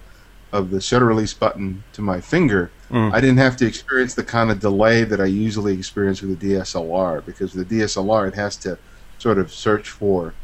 [0.52, 3.12] of the shutter release button to my finger, mm.
[3.12, 6.54] I didn't have to experience the kind of delay that I usually experience with the
[6.54, 7.24] DSLR.
[7.24, 8.78] Because with the DSLR, it has to
[9.18, 10.34] sort of search for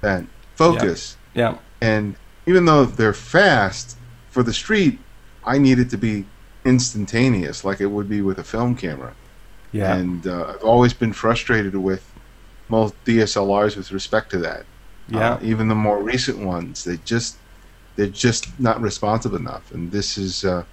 [0.00, 0.24] that
[0.54, 1.16] focus.
[1.34, 1.48] Yeah,
[1.80, 3.96] And even though they're fast
[4.28, 4.98] for the street,
[5.44, 6.26] I need it to be
[6.64, 9.14] instantaneous, like it would be with a film camera.
[9.72, 12.12] yeah, And uh, I've always been frustrated with
[12.68, 14.64] most DSLRs with respect to that.
[15.08, 15.34] yeah.
[15.34, 17.36] Uh, even the more recent ones, they just
[18.00, 19.70] they're just not responsive enough.
[19.72, 20.64] And this is uh,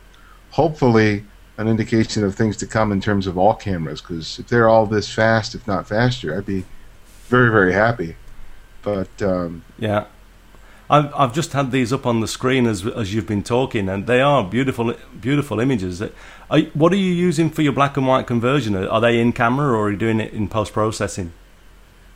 [0.52, 1.26] hopefully
[1.58, 4.00] an indication of things to come in terms of all cameras.
[4.00, 6.64] Because if they're all this fast, if not faster, I'd be
[7.28, 8.16] very very happy.
[8.82, 10.06] But um, Yeah.
[10.90, 14.08] I've I've just had these up on the screen as as you've been talking, and
[14.08, 16.02] they are beautiful beautiful images.
[16.02, 18.74] Are, what are you using for your black and white conversion?
[18.74, 21.34] Are, they in camera or are you doing it in post processing?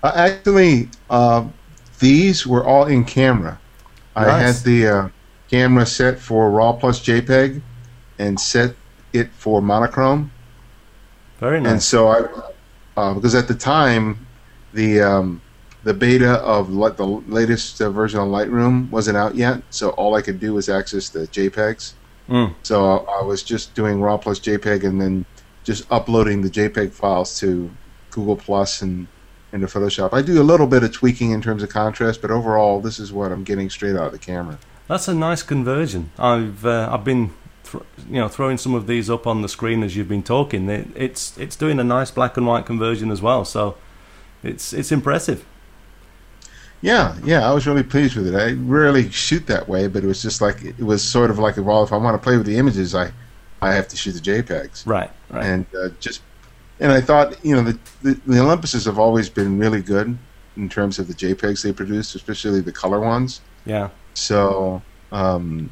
[0.02, 1.50] Uh, actually, uh,
[2.00, 3.60] these were all in camera.
[4.16, 5.10] I had the uh,
[5.50, 7.62] camera set for RAW plus JPEG,
[8.20, 8.76] and set
[9.14, 10.32] it for monochrome.
[11.40, 11.72] Very nice.
[11.72, 12.20] And so I,
[12.98, 14.28] uh, because at the time,
[14.74, 15.42] the um,
[15.84, 20.16] the beta of li- the latest uh, version of Lightroom wasn't out yet, so all
[20.16, 21.94] I could do was access the JPEGs.
[22.30, 22.54] Mm.
[22.64, 25.26] So I was just doing RAW plus JPEG, and then
[25.64, 27.72] just uploading the JPEG files to
[28.12, 29.08] Google Plus and
[29.54, 30.14] into Photoshop.
[30.14, 33.12] I do a little bit of tweaking in terms of contrast, but overall, this is
[33.12, 34.58] what I'm getting straight out of the camera.
[34.88, 36.12] That's a nice conversion.
[36.18, 37.32] I've uh, I've been
[37.64, 40.70] th- you know throwing some of these up on the screen as you've been talking.
[40.70, 43.46] It, it's it's doing a nice black and white conversion as well.
[43.46, 43.78] So
[44.44, 45.46] it's it's impressive.
[46.84, 48.36] Yeah, yeah, I was really pleased with it.
[48.36, 51.58] I rarely shoot that way, but it was just like it was sort of like
[51.58, 53.12] well, if I want to play with the images, I
[53.62, 55.12] I have to shoot the JPEGs, Right.
[55.30, 55.46] Right.
[55.46, 56.22] and uh, just
[56.82, 60.18] and I thought you know the, the the Olympuses have always been really good
[60.58, 63.40] in terms of the JPEGs they produce, especially the color ones.
[63.66, 63.90] yeah.
[64.14, 64.82] So
[65.14, 65.70] um,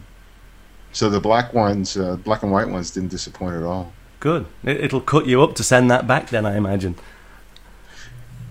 [0.93, 3.91] so the black ones, uh, black and white ones, didn't disappoint at all.
[4.21, 4.45] Good.
[4.63, 6.29] It, it'll cut you up to send that back.
[6.29, 6.95] Then I imagine.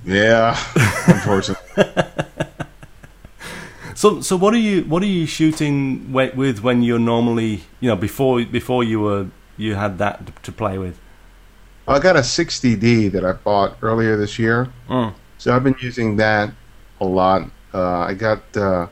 [0.05, 0.57] Yeah,
[1.07, 1.85] unfortunately.
[3.95, 7.89] So, so what are you what are you shooting wi- with when you're normally you
[7.89, 11.01] know before before you were you had that to play with?
[11.89, 14.69] I got a 60D that I bought earlier this year.
[14.89, 15.15] Mm.
[15.39, 16.53] So I've been using that
[17.01, 17.51] a lot.
[17.73, 18.89] Uh, I got uh,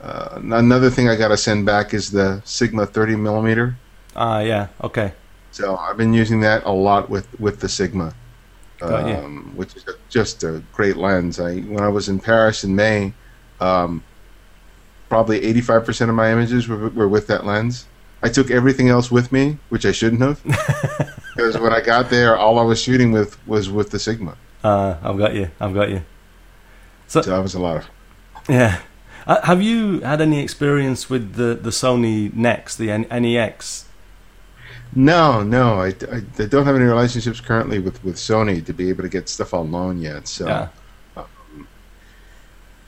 [0.00, 3.76] uh, another thing I got to send back is the Sigma 30 millimeter.
[4.16, 4.68] Ah, yeah.
[4.82, 5.12] Okay.
[5.50, 8.14] So I've been using that a lot with with the Sigma,
[8.80, 11.40] um, which is just a great lens.
[11.40, 13.12] I when I was in Paris in May,
[13.60, 14.02] um,
[15.08, 17.86] probably 85% of my images were, were with that lens.
[18.22, 20.42] I took everything else with me, which I shouldn't have,
[21.36, 24.36] because when I got there, all I was shooting with was with the Sigma.
[24.64, 25.50] Uh, I've got you.
[25.60, 26.02] I've got you.
[27.06, 27.88] So that was a lot of
[28.48, 28.80] Yeah.
[29.26, 33.84] Uh, have you had any experience with the, the Sony Nex, the N- NEX?
[34.94, 38.88] No, no, I, I, I don't have any relationships currently with, with Sony to be
[38.88, 40.26] able to get stuff on loan yet.
[40.26, 40.68] So Yeah.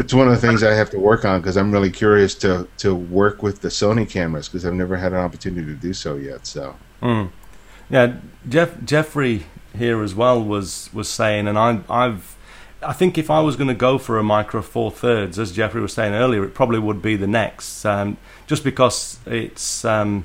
[0.01, 2.67] It's one of the things I have to work on because I'm really curious to,
[2.79, 6.17] to work with the Sony cameras because I've never had an opportunity to do so
[6.17, 6.47] yet.
[6.47, 7.31] So Mm.
[7.89, 8.17] Yeah,
[8.49, 9.45] Jeff Jeffrey
[9.77, 12.37] here as well was was saying, and I I've
[12.83, 15.81] I think if I was going to go for a micro four thirds, as Jeffrey
[15.81, 20.25] was saying earlier, it probably would be the NEX, um, just because it's um,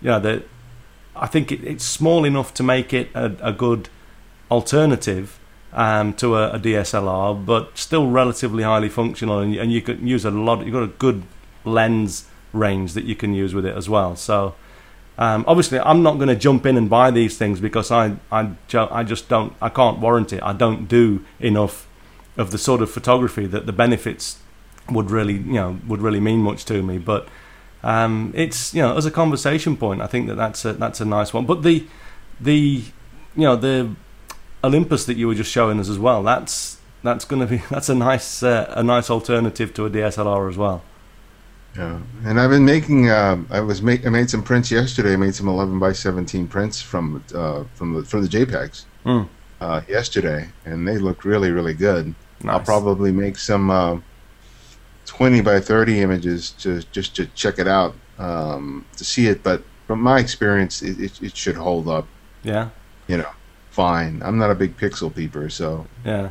[0.00, 0.44] you know that
[1.14, 3.88] I think it, it's small enough to make it a, a good
[4.50, 5.38] alternative
[5.72, 10.24] um, to a, a DSLR, but still relatively highly functional, and, and you can use
[10.24, 10.64] a lot.
[10.64, 11.22] You've got a good
[11.64, 14.16] lens range that you can use with it as well.
[14.16, 14.54] So.
[15.18, 18.52] Um, obviously, I'm not going to jump in and buy these things because I, I,
[18.72, 20.42] I just don't, I can't warrant it.
[20.42, 21.86] I don't do enough
[22.38, 24.38] of the sort of photography that the benefits
[24.90, 26.98] would really, you know, would really mean much to me.
[26.98, 27.28] But
[27.82, 31.04] um, it's, you know, as a conversation point, I think that that's a, that's a
[31.04, 31.46] nice one.
[31.46, 31.86] But the,
[32.40, 32.82] the,
[33.36, 33.94] you know, the
[34.64, 36.22] Olympus that you were just showing us as well.
[36.22, 40.48] That's that's going to be that's a nice uh, a nice alternative to a DSLR
[40.48, 40.82] as well.
[41.76, 43.10] yeah, and I've been making.
[43.10, 45.14] Um, I was make, I made some prints yesterday.
[45.14, 49.28] I made some 11 by 17 prints from uh, from the from the JPEGs Mm.
[49.60, 52.14] uh, yesterday, and they look really really good.
[52.44, 52.54] Nice.
[52.54, 53.98] I'll probably make some uh,
[55.06, 59.42] 20 by 30 images to just to check it out um, to see it.
[59.42, 62.06] But from my experience, it, it, it should hold up.
[62.44, 62.70] Yeah,
[63.08, 63.30] You know,
[63.76, 64.22] fine.
[64.24, 66.30] I'm not a big pixel peeper, so yeah.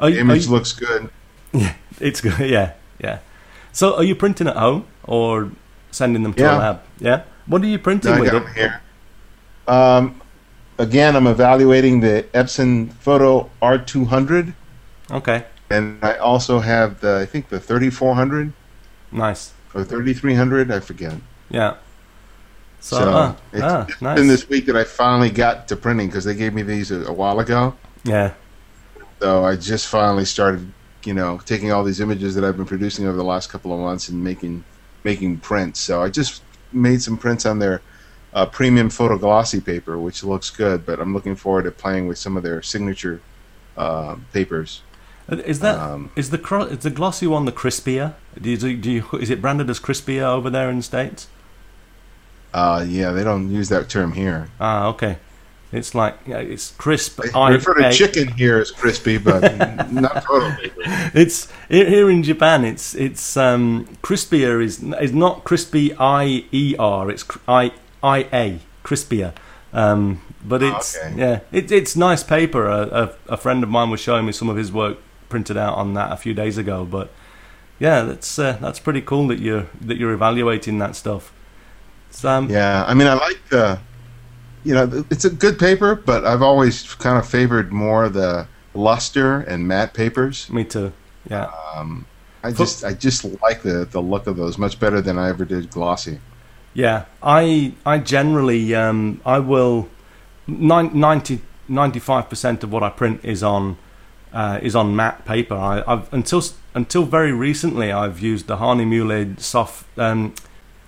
[0.00, 1.10] Are, the you- are image you- looks good.
[1.52, 2.38] Yeah, it's good.
[2.40, 3.20] Yeah, yeah.
[3.72, 5.50] So, are you printing at home or
[5.90, 6.56] sending them to Yeah.
[6.56, 6.80] a lab?
[6.98, 7.22] Yeah.
[7.46, 8.30] What are you printing I with?
[8.32, 8.80] got 'em here.
[9.66, 10.20] Um,
[10.78, 14.52] again, I'm evaluating the Epson Photo R200,
[15.10, 15.44] Okay.
[15.70, 18.52] and I also have the I think the 3400
[19.10, 19.52] Nice.
[19.74, 20.70] or 3300.
[20.70, 21.14] I forget.
[21.50, 21.74] Yeah.
[22.80, 24.18] So, So, ah, it's, ah, it's nice.
[24.18, 27.04] been this week that I finally got to printing because they gave me these a,
[27.06, 27.74] a while ago.
[28.04, 28.32] yeah.
[29.20, 30.72] So I just finally started,
[31.04, 33.80] you know, taking all these images that I've been producing over the last couple of
[33.80, 34.62] months and making
[35.02, 35.80] making prints.
[35.80, 37.82] So I just made some prints on their
[38.32, 40.86] uh, premium photo glossy paper, which looks good.
[40.86, 43.20] But I'm looking forward to playing with some of their signature
[43.76, 44.82] uh, papers.
[45.28, 46.38] Uh, Is that Um, is the
[46.70, 48.14] is the glossy one the Crispia?
[48.40, 51.26] Do you, do you is it branded as Crispia over there in the states?
[52.58, 54.48] Uh, yeah, they don't use that term here.
[54.60, 55.18] Ah, okay.
[55.70, 57.20] It's like yeah, it's crisp.
[57.34, 59.42] I- refer to chicken here as crispy, but
[59.92, 60.82] not paper.
[61.14, 62.64] It's here here in Japan.
[62.64, 67.10] It's it's um, Crispia is is not crispy I E R.
[67.10, 69.32] It's I I A Crispia.
[69.74, 71.14] Um, but Oh, it's okay.
[71.18, 72.66] yeah, it, it's nice paper.
[72.66, 74.96] A, a, a friend of mine was showing me some of his work
[75.28, 76.86] printed out on that a few days ago.
[76.86, 77.10] But
[77.78, 81.30] yeah, that's uh, that's pretty cool that you're that you're evaluating that stuff.
[82.10, 83.78] So, um, Yeah, I mean, I like the,
[84.64, 89.40] you know, it's a good paper, but I've always kind of favored more the luster
[89.40, 90.48] and matte papers.
[90.50, 90.92] me too.
[91.30, 91.50] Yeah.
[91.74, 92.06] Um,
[92.42, 95.44] I just, I just like the the look of those much better than I ever
[95.44, 96.20] did glossy.
[96.72, 99.88] Yeah, I I generally um, I will
[100.46, 103.76] nine- 90 95 percent of what I print is on
[104.32, 105.54] uh, is on matte paper.
[105.56, 106.42] I, I've until
[106.74, 110.32] until very recently I've used the Hahnemühle soft um,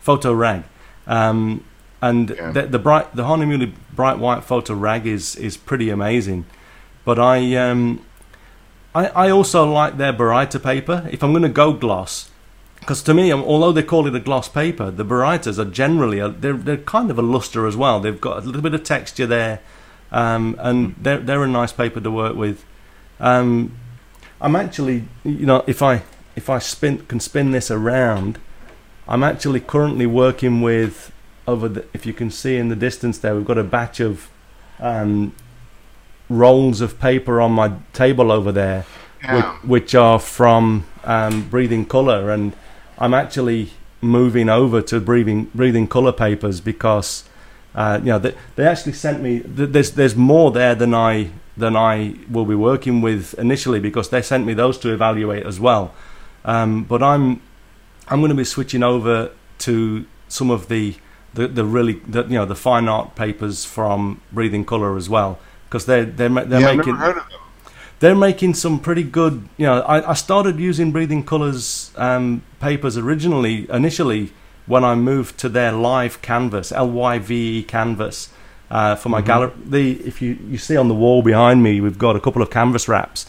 [0.01, 0.63] photo rag,
[1.07, 1.65] um,
[2.03, 2.53] and Yeah.
[2.53, 6.45] the, the bright the Hahnemühle bright white photo rag is is pretty amazing.
[7.05, 8.01] But I um,
[8.95, 11.09] I, I also like their Baryta paper.
[11.11, 12.31] If I'm going to go gloss,
[12.81, 16.19] because to me, um, although they call it a gloss paper, the Barytas are generally
[16.19, 18.01] a, they're they're kind of a luster as well.
[18.01, 19.61] They've got a little bit of texture there,
[20.11, 22.65] um, and they're they're a nice paper to work with.
[23.19, 23.77] Um,
[24.41, 26.03] I'm actually, you know, if I
[26.35, 28.39] if I spin can spin this around,
[29.11, 31.11] I'm actually currently working with
[31.47, 31.85] over the.
[31.93, 34.31] If you can see in the distance there, we've got a batch of
[34.79, 35.35] um,
[36.29, 38.87] rolls of paper on my table over there,
[39.23, 39.35] Yeah.
[39.35, 42.53] which, which are from um, Breathing Color, and
[42.99, 47.25] I'm actually moving over to Breathing Breathing Color papers because
[47.75, 49.41] uh, you know they, they actually sent me.
[49.45, 54.23] There's there's more there than I than I will be working with initially because they
[54.23, 55.93] sent me those to evaluate as well.
[56.45, 57.43] Um, but I'm
[58.11, 59.31] I'm going to be switching over
[59.61, 60.97] to some of the
[61.35, 65.39] the, the really the, you know the fine art papers from Breathing Color as well
[65.69, 67.41] because they're they're they're yeah, I've making never heard of them.
[68.01, 69.49] they're making some pretty good.
[69.57, 74.33] You know, I, I started using Breathing Colors um, papers originally, initially
[74.67, 78.31] when I moved to their Lyve canvas, L Y V E canvas,
[78.71, 79.53] uh, for my gallery.
[79.65, 82.51] The if you you see on the wall behind me, we've got a couple of
[82.51, 83.27] canvas wraps.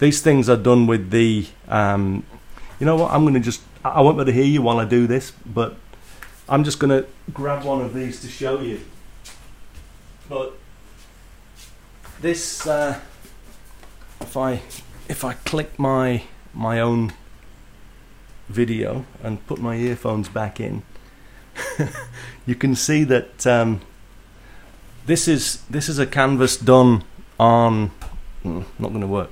[0.00, 1.46] These things are done with the.
[1.68, 2.24] Um,
[2.80, 3.12] you know what?
[3.12, 3.62] I'm going to just.
[3.84, 5.76] I won't be able to hear you while I do this, but
[6.48, 8.80] I'm just going to grab one of these to show you.
[10.28, 10.54] But
[12.20, 12.66] this.
[12.66, 13.00] Uh,
[14.20, 14.62] if I
[15.08, 17.12] if I click my my own
[18.48, 20.82] video and put my earphones back in,
[22.46, 23.80] you can see that um,
[25.06, 27.04] this is this is a canvas done
[27.38, 27.90] on
[28.44, 29.30] mm, not going to work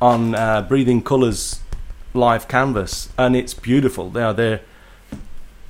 [0.00, 1.61] on uh, Breathing Colors
[2.14, 4.10] Lyve canvas, and it's beautiful.
[4.10, 4.60] They are there.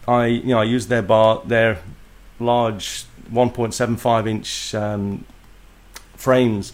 [0.08, 1.78] I you know I use their bar their
[2.40, 5.24] large 1.75 inch um,
[6.16, 6.72] frames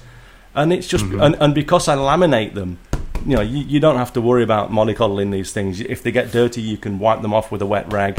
[0.54, 1.22] and it's just Mhm.
[1.24, 2.78] and, and because I laminate them,
[3.26, 5.80] you know, you, you don't have to worry about mollycoddling these things.
[5.80, 8.18] If they get dirty, you can wipe them off with a wet rag.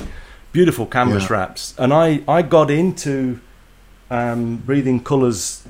[0.54, 1.34] Beautiful canvas Yeah.
[1.38, 3.40] wraps, and I I got into
[4.12, 5.64] um, breathing colours.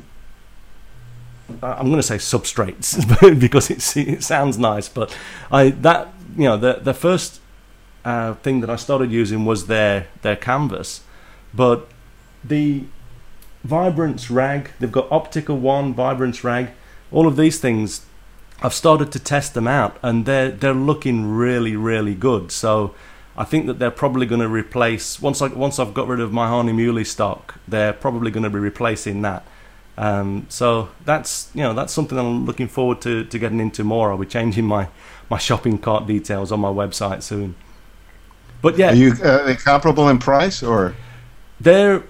[1.62, 5.16] I'm going to say substrates because it's, it sounds nice, but
[5.52, 7.42] I that you know the the first
[8.06, 11.02] uh, thing that I started using was their their canvas,
[11.54, 11.88] but
[12.44, 12.84] the
[13.64, 14.72] Vibrance rag.
[14.80, 16.70] They've got Optica One, Vibrance rag.
[17.12, 18.06] All of these things,
[18.62, 22.52] I've started to test them out, and they're they're looking really really good.
[22.52, 22.96] So
[23.36, 26.32] I think that they're probably going to replace once I once I've got rid of
[26.32, 27.56] my Hahnemühle stock.
[27.68, 29.46] They're probably going to be replacing that.
[30.00, 34.12] Um, so that's you know that's something I'm looking forward to, to getting into more.
[34.12, 34.88] I'll be changing my,
[35.30, 37.56] my shopping cart details on my website soon.
[38.62, 40.96] But yeah, Are you uh, they comparable in price or?
[41.60, 42.04] they're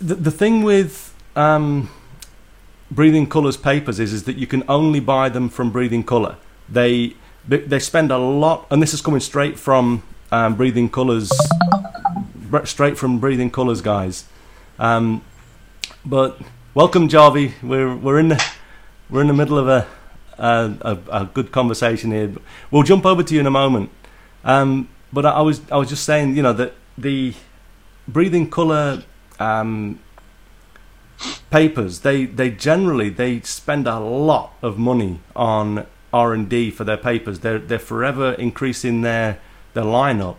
[0.00, 1.88] the, the thing with um,
[2.90, 6.34] breathing colors papers is is that you can only buy them from breathing color
[6.68, 7.14] they
[7.46, 11.30] they- they spend a lot and this is coming straight from um, breathing colors
[12.64, 14.24] straight from breathing colors guys
[14.80, 15.22] um,
[16.04, 16.38] but
[16.78, 17.54] welcome Jarvie.
[17.60, 18.44] We're we're in the
[19.10, 19.84] we're in the middle of a
[20.38, 22.32] a, a, a good conversation here.
[22.70, 23.90] We'll jump over to you in a moment.
[24.44, 27.34] Um, but I, I was I was just saying you know that the
[28.06, 29.02] breathing color
[29.40, 29.98] um,
[31.50, 36.84] papers they they generally they spend a lot of money on R and D for
[36.84, 37.40] their papers.
[37.40, 39.40] They're they're forever increasing their
[39.74, 40.36] their lineup,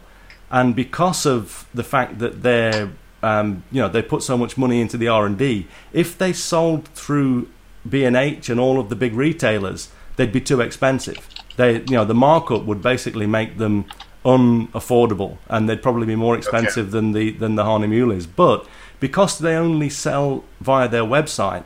[0.50, 2.92] and because of the fact that they're
[3.24, 6.34] um, you know they put so much money into the R and D, if they
[6.34, 7.50] sold through
[7.88, 11.28] B and H and all of the big retailers, they'd be too expensive.
[11.58, 13.86] They you know the markup would basically make them
[14.26, 18.28] unaffordable, and they'd probably be more expensive than the than the Hahnemühles.
[18.36, 18.68] But
[19.00, 21.64] because they only sell via their website,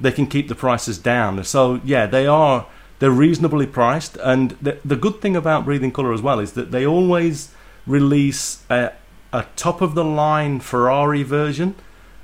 [0.00, 1.42] they can keep the prices down.
[1.44, 2.66] So yeah, they are
[2.98, 4.16] they're reasonably priced.
[4.16, 7.50] And the the good thing about Breathing Color as well is that they always
[7.86, 8.92] release a,
[9.32, 11.74] a top of the line Ferrari version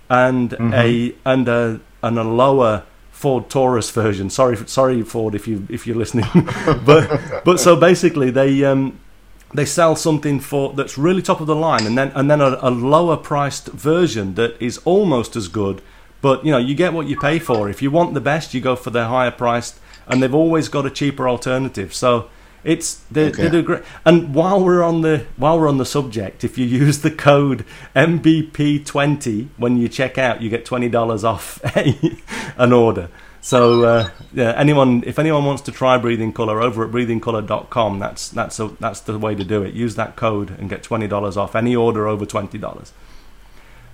[0.09, 4.31] and a and a and a lower Ford Taurus version.
[4.31, 6.27] Sorry, sorry Ford if you if you're listening,
[6.85, 8.99] but but so basically they um
[9.55, 12.59] they sell something for that's really top of the line, and then and then a,
[12.61, 15.83] a lower priced version that is almost as good.
[16.21, 17.69] But you know, you get what you pay for.
[17.69, 20.87] If you want the best, you go for the higher priced, and they've always got
[20.87, 21.95] a cheaper alternative.
[21.95, 22.29] So
[22.65, 23.43] it's they, Okay.
[23.45, 23.83] they do great.
[24.05, 27.65] And while we're on the while we're on the subject, if you use the code
[27.97, 31.61] MBP20 when you check out, you get twenty dollars off
[32.57, 33.09] an order.
[33.41, 38.29] So uh, yeah, anyone if anyone wants to try Breathing Color over at breathingcolor.com, that's
[38.29, 39.75] that's a, that's the way to do it.
[39.75, 42.93] Use that code and get twenty dollars off any order over twenty dollars.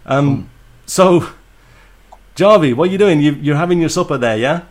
[0.05, 0.51] Um,
[0.87, 1.31] so,
[2.35, 3.21] Jarvie, what are you doing?
[3.21, 4.63] You, you're having your supper there, yeah?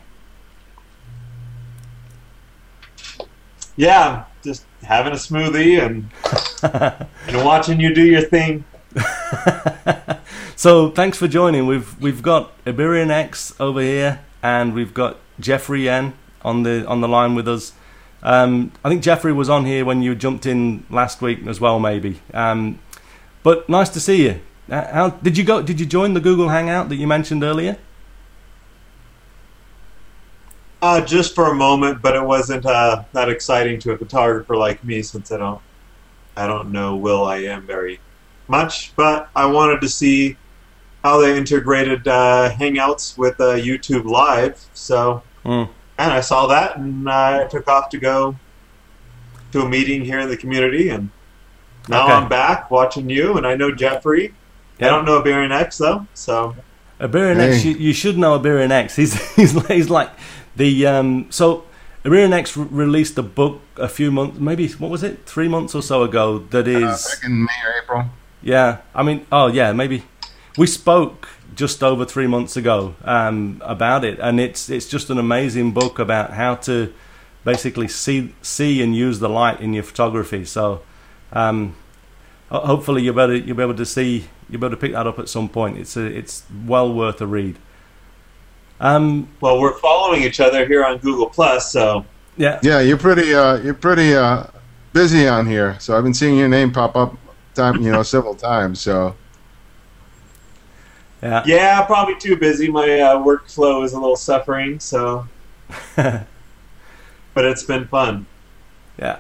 [3.78, 8.65] Yeah, just having a smoothie and and watching you do your thing.
[10.55, 11.67] so thanks for joining.
[11.67, 17.07] We've we've got Ibarionex over here, and we've got Jeffrey Yen on the on the
[17.07, 17.73] line with us.
[18.23, 21.80] Um, I think Jeffrey was on here when you jumped in last week as well,
[21.80, 22.19] maybe.
[22.34, 22.80] Um,
[23.43, 24.39] but nice to see you.
[24.69, 25.61] Uh, How did you go?
[25.61, 27.78] Did you join the Google Hangout that you mentioned earlier?
[30.82, 34.84] Uh, just for a moment, but it wasn't uh, that exciting to a photographer like
[34.84, 35.61] me since I don't
[36.36, 37.99] I don't know will.i.am very
[38.47, 38.95] much.
[38.95, 40.38] But I wanted to see
[41.03, 44.63] how they integrated uh, Hangouts with uh, YouTube Live.
[44.73, 45.69] So Mm.
[45.97, 48.36] and I saw that, and I took off to go
[49.53, 51.09] to a meeting here in the community, and
[51.88, 52.13] now Okay.
[52.13, 54.34] I'm back watching you, and I know Jeffrey.
[54.80, 56.55] I don't know Ibarionex though, so
[56.99, 57.69] Ibarionex, Hey.
[57.69, 58.95] you, you should know Ibarionex.
[58.95, 60.11] He's, he's, he's like
[60.58, 60.88] the.
[60.88, 61.64] Um, so,
[62.03, 65.82] Ibarionex re- released a book a few months, maybe, what was it, three months or
[65.82, 68.05] so ago, That is Uh, back in May or April.
[68.41, 70.03] Yeah, I mean, oh, yeah, maybe.
[70.58, 75.18] We spoke just over three months ago um, about it, and it's it's just an
[75.18, 76.93] amazing book about how to
[77.43, 80.45] basically see see and use the light in your photography.
[80.45, 80.82] So,
[81.34, 81.76] um,
[82.49, 84.93] hopefully, you'll be able to, you'll be able to see you'll be able to pick
[84.93, 85.78] that up at some point.
[85.78, 87.58] It's a, it's well worth a read.
[88.80, 92.05] Um, well we're following each other here on Google Plus, so
[92.38, 93.34] yeah, Yeah, you're pretty.
[93.34, 94.45] Uh, you're pretty uh,
[94.93, 95.78] busy on here.
[95.80, 97.15] So I've been seeing your name pop up,
[97.55, 98.80] time you know, several times.
[98.80, 99.15] So
[101.21, 102.69] yeah, yeah, probably too busy.
[102.69, 105.28] My uh, workflow is a little suffering, so
[105.95, 106.25] but
[107.36, 108.28] it's been fun.
[108.99, 109.19] Yeah.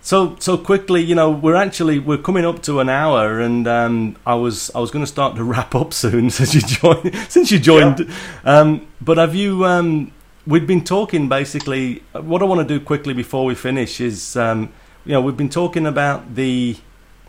[0.00, 4.16] So so quickly, you know, we're actually we're coming up to an hour, and um,
[4.24, 7.50] I was I was going to start to wrap up soon since you joined since
[7.50, 8.08] you joined.
[8.44, 9.64] Um, but have you?
[9.64, 10.12] Um,
[10.46, 12.02] we've been talking basically.
[12.12, 14.72] What I want to do quickly before we finish is, um,
[15.04, 16.76] you know, we've been talking about the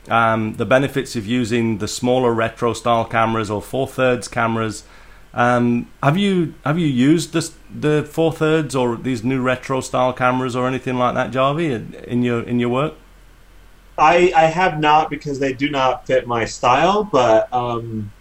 [0.07, 4.83] um, the benefits of using the smaller retro style cameras or four thirds cameras.
[5.33, 10.11] Um, have you have you used the the four thirds or these new retro style
[10.11, 12.95] cameras or anything like that, Jarvie, in your in your work?
[13.97, 18.11] I I have not because they do not fit my style, but um,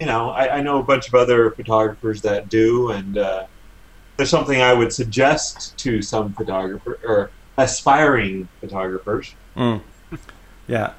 [0.00, 3.46] you know I, I know a bunch of other photographers that do, and uh,
[4.16, 9.34] there's something I would suggest to some photographer or aspiring photographers.
[9.56, 9.82] Mm.
[10.66, 10.94] Yeah.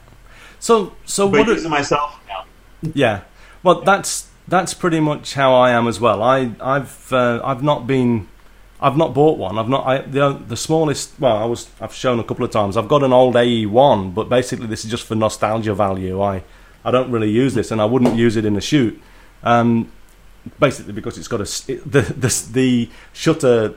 [0.60, 1.66] So so But what?
[1.66, 2.46] Are, myself now.
[2.94, 3.22] yeah.
[3.64, 6.22] Well, that's that's pretty much how I am as well.
[6.22, 8.28] I I've uh, I've not been.
[8.84, 9.58] I've not bought one.
[9.58, 9.86] I've not.
[9.88, 11.20] I, the the smallest.
[11.20, 11.70] Well, I was.
[11.80, 12.78] I've shown a couple of times.
[12.78, 16.22] I've got an old AE one, but basically this is just for nostalgia value.
[16.22, 16.44] I
[16.86, 19.02] I don't really use this, and I wouldn't use it in a shoot.
[19.44, 19.92] Um,
[20.60, 23.76] basically because it's got a it- the the the shutter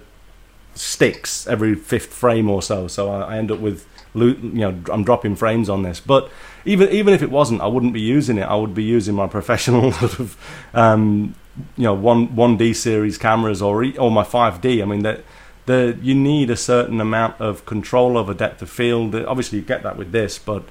[0.75, 2.89] sticks every fifth frame or so.
[2.89, 6.01] So I, I end up with you know I'm dropping frames on this.
[6.01, 6.31] But
[6.65, 8.43] even even if it wasn't, I wouldn't be using it.
[8.45, 10.37] I would be using my professional sort of
[10.75, 11.35] um,
[11.77, 14.83] you know one one D series cameras or or my five D.
[14.83, 15.25] I mean that.
[15.67, 19.15] The, you need a certain amount of control over depth of field.
[19.15, 20.65] Obviously, you get that with this, but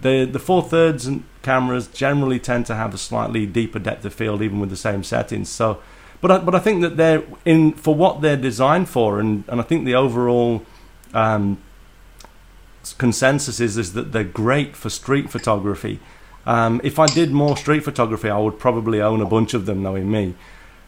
[0.00, 1.08] the the four thirds
[1.42, 5.02] cameras generally tend to have a slightly deeper depth of field, even with the same
[5.02, 5.48] settings.
[5.48, 5.80] So,
[6.20, 9.60] but I, but I think that they're in for what they're designed for, and, and
[9.60, 10.62] I think the overall
[11.14, 11.58] um,
[12.98, 16.00] consensus is is that they're great for street photography.
[16.46, 19.82] Um, if I did more street photography, I would probably own a bunch of them,
[19.82, 20.34] knowing me.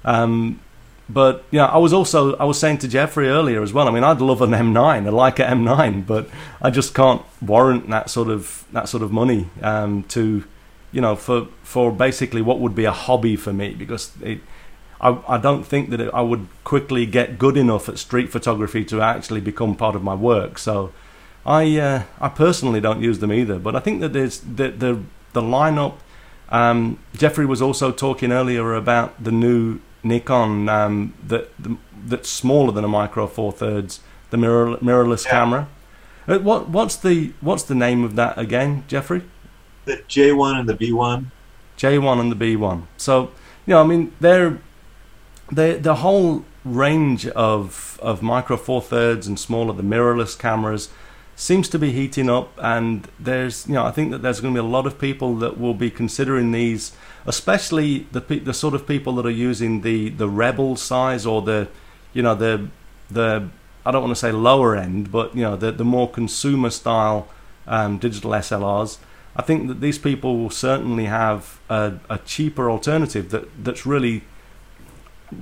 [0.05, 0.61] Um,
[1.09, 3.87] but yeah, I was also I was saying to Jeffrey earlier as well.
[3.89, 6.29] I mean, I'd love an M9, a Leica M9, but
[6.63, 10.45] I just can't warrant that sort of that sort of money um, to,
[10.93, 14.41] you know, for for basically what would be a hobby for me because it,
[15.01, 18.85] I I don't think that it, I would quickly get good enough at street photography
[18.87, 20.59] to actually become part of my work.
[20.59, 20.93] So
[21.47, 23.59] I uh, I personally don't use them either.
[23.59, 25.01] But I think that there's the the
[25.33, 25.95] the lineup.
[26.51, 31.77] Um, Jeffrey was also talking earlier about the new Nikon um, that the,
[32.07, 35.31] that's smaller than a micro four thirds, the mirror, mirrorless Yeah.
[35.33, 35.69] camera.
[36.29, 39.23] Uh, What what's the what's the name of that again, Jeffrey?
[39.85, 41.31] The J1 and the V one.
[41.77, 42.83] J1 and the V1.
[42.97, 43.31] So,
[43.67, 44.59] you know, I mean, they're
[45.51, 50.89] the the whole range of of micro four thirds and smaller, the mirrorless cameras,
[51.37, 52.53] seems to be heating up.
[52.59, 55.37] And there's, you know, I think that there's going to be a lot of people
[55.37, 56.93] that will be considering these,
[57.27, 61.69] especially the the sort of people that are using the the rebel size or the,
[62.13, 62.69] you know, the
[63.11, 63.49] the
[63.87, 67.29] I don't want to say lower end, but you know, the the more consumer style
[67.67, 68.99] um, digital SLRs
[69.37, 74.23] I think that these people will certainly have a, a cheaper alternative that that's really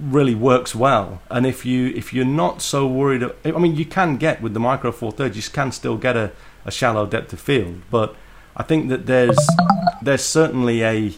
[0.00, 1.20] really works well.
[1.30, 4.60] And if you if you're not so worried, I mean, you can get with the
[4.60, 6.32] micro four thirds, you can still get a,
[6.64, 7.82] a shallow depth of field.
[7.90, 8.14] But
[8.56, 9.38] I think that there's
[10.02, 11.14] there's certainly a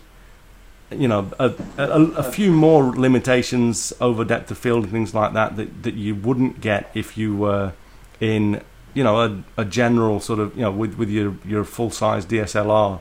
[0.90, 5.32] you know a, a, a few more limitations over depth of field and things like
[5.32, 7.72] that that, that you wouldn't get if you were
[8.20, 8.62] in
[8.92, 12.24] you know a, a general sort of you know with with your your full size
[12.26, 13.00] DSLR.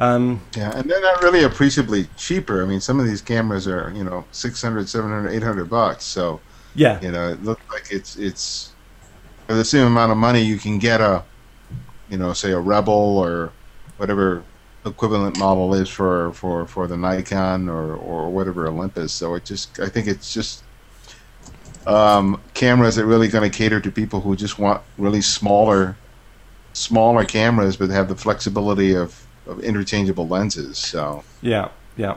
[0.00, 2.62] Um, Yeah, and they're not really appreciably cheaper.
[2.62, 6.04] I mean, some of these cameras are, you know, 600, 700, 800 bucks.
[6.04, 6.40] So,
[6.74, 8.72] yeah, you know, it looks like it's it's
[9.46, 11.22] for the same amount of money you can get a,
[12.08, 13.52] you know, say a Rebel or
[13.98, 14.42] whatever
[14.86, 19.12] equivalent model is for for for the Nikon or or whatever Olympus.
[19.12, 20.64] So it just I think it's just
[21.86, 25.96] um, cameras that really going to cater to people who just want really smaller
[26.72, 30.78] smaller cameras but have the flexibility of, of interchangeable lenses.
[30.78, 32.16] So Yeah, yeah.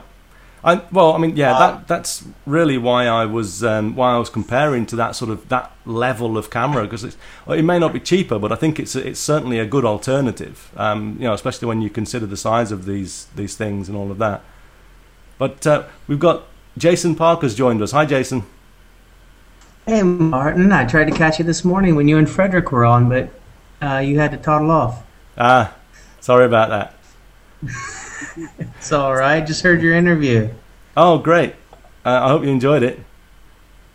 [0.66, 4.18] I, well, I mean, yeah, Uh, that that's really why I was um, why I
[4.18, 7.92] was comparing to that sort of that level of camera because well, it may not
[7.92, 10.72] be cheaper, but I think it's it's certainly a good alternative.
[10.76, 14.10] Um, you know, especially when you consider the size of these these things and all
[14.10, 14.40] of that.
[15.36, 16.44] But uh, we've got
[16.78, 17.92] Jason Parker's joined us.
[17.92, 18.44] Hi, Jason.
[19.86, 20.72] Hey, Martin.
[20.72, 23.28] I tried to catch you this morning when you and Frederick were on, but
[23.82, 25.02] uh, you had to toddle off.
[25.36, 25.74] Ah,
[26.20, 26.94] sorry about that.
[28.58, 29.46] It's all right.
[29.46, 30.48] Just heard your interview.
[30.96, 31.54] Oh, great.
[32.04, 33.00] Uh, I hope you enjoyed it.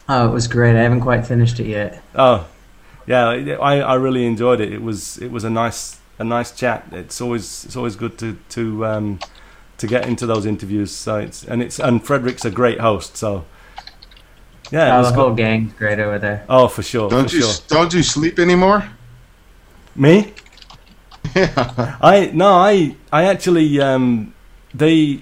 [0.08, 0.76] Oh, it was great.
[0.76, 2.02] I haven't quite finished it yet.
[2.16, 2.48] Oh,
[3.06, 3.28] yeah,
[3.62, 4.72] I, I really enjoyed it.
[4.74, 6.86] It was it was a nice a nice chat.
[6.92, 9.20] It's always it's always good to to um,
[9.78, 10.92] to get into those interviews.
[10.92, 13.18] So it's and it's and Frederick's a great host.
[13.18, 13.46] So
[14.72, 15.22] yeah, it Oh, was the good.
[15.22, 16.46] whole gang's great over there.
[16.50, 17.54] Oh, for sure, don't for you sure.
[17.68, 18.90] don't you sleep anymore?
[19.96, 20.34] Me?
[22.02, 24.34] I no, I I actually um,
[24.74, 25.22] the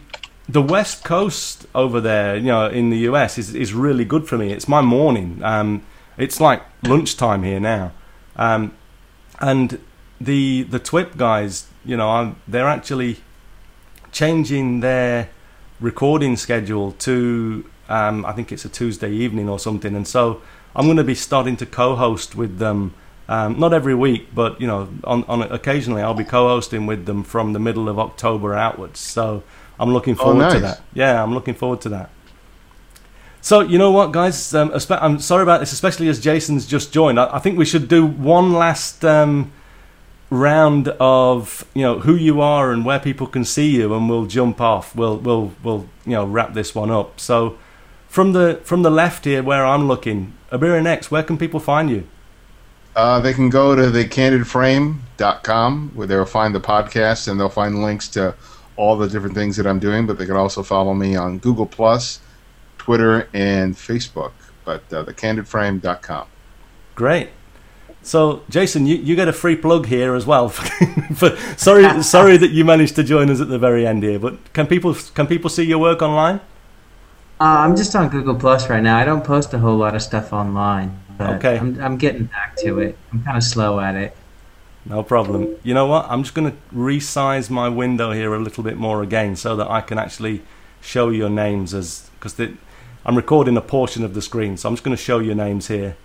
[0.49, 4.37] the West Coast over there, you know, in the US is is really good for
[4.37, 4.51] me.
[4.51, 5.41] It's my morning.
[5.43, 5.83] Um,
[6.17, 7.91] it's like lunchtime here now,
[8.35, 8.73] um,
[9.39, 9.79] and
[10.19, 13.17] the the TWIP guys, you know, I'm, they're actually
[14.11, 15.29] changing their
[15.79, 20.41] recording schedule to um, I think it's a Tuesday evening or something, and so
[20.75, 22.93] I'm going to be starting to co-host with them.
[23.29, 27.23] Um, not every week, but you know, on, on occasionally I'll be co-hosting with them
[27.23, 28.99] from the middle of October outwards.
[29.01, 29.43] So
[29.79, 30.81] I'm looking Oh, forward to that.
[30.93, 32.09] Yeah, I'm looking forward to that.
[33.41, 34.53] So you know what, guys?
[34.53, 37.19] Um, I'm sorry about this, especially as Jason's just joined.
[37.19, 39.51] I, I think we should do one last um,
[40.29, 44.25] round of you know who you are and where people can see you, and we'll
[44.25, 44.95] jump off.
[44.95, 47.19] We'll we'll we'll you know wrap this one up.
[47.19, 47.57] So
[48.07, 52.07] from the from the left here, where I'm looking, Ibarionex, where can people find you?
[52.97, 58.07] Uh, they can go to thecandidframe.com where they'll find the podcast and they'll find links
[58.07, 58.33] to
[58.75, 60.07] all the different things that I'm doing.
[60.07, 62.19] But they can also follow me on Google Plus,
[62.79, 64.31] Twitter, and Facebook.
[64.65, 66.27] But uh, thecandidframe.com.
[66.95, 67.29] Great.
[68.01, 70.49] So, Jason, you, you get a free plug here as well.
[70.49, 74.53] for, sorry, sorry that you managed to join us at the very end here, but
[74.53, 76.37] can people can people see your work online?
[77.39, 78.97] Uh, I'm just on Google Plus right now.
[78.97, 80.99] I don't post a whole lot of stuff online.
[81.19, 81.57] Okay.
[81.57, 82.97] I'm, I'm getting back to it.
[83.11, 84.15] I'm kind of slow at it.
[84.85, 85.55] No problem.
[85.63, 86.05] You know what?
[86.09, 89.69] I'm just going to resize my window here a little bit more again so that
[89.69, 90.43] I can actually
[90.79, 92.39] show your names as because
[93.05, 95.67] I'm recording a portion of the screen, so I'm just going to show your names
[95.67, 95.97] here.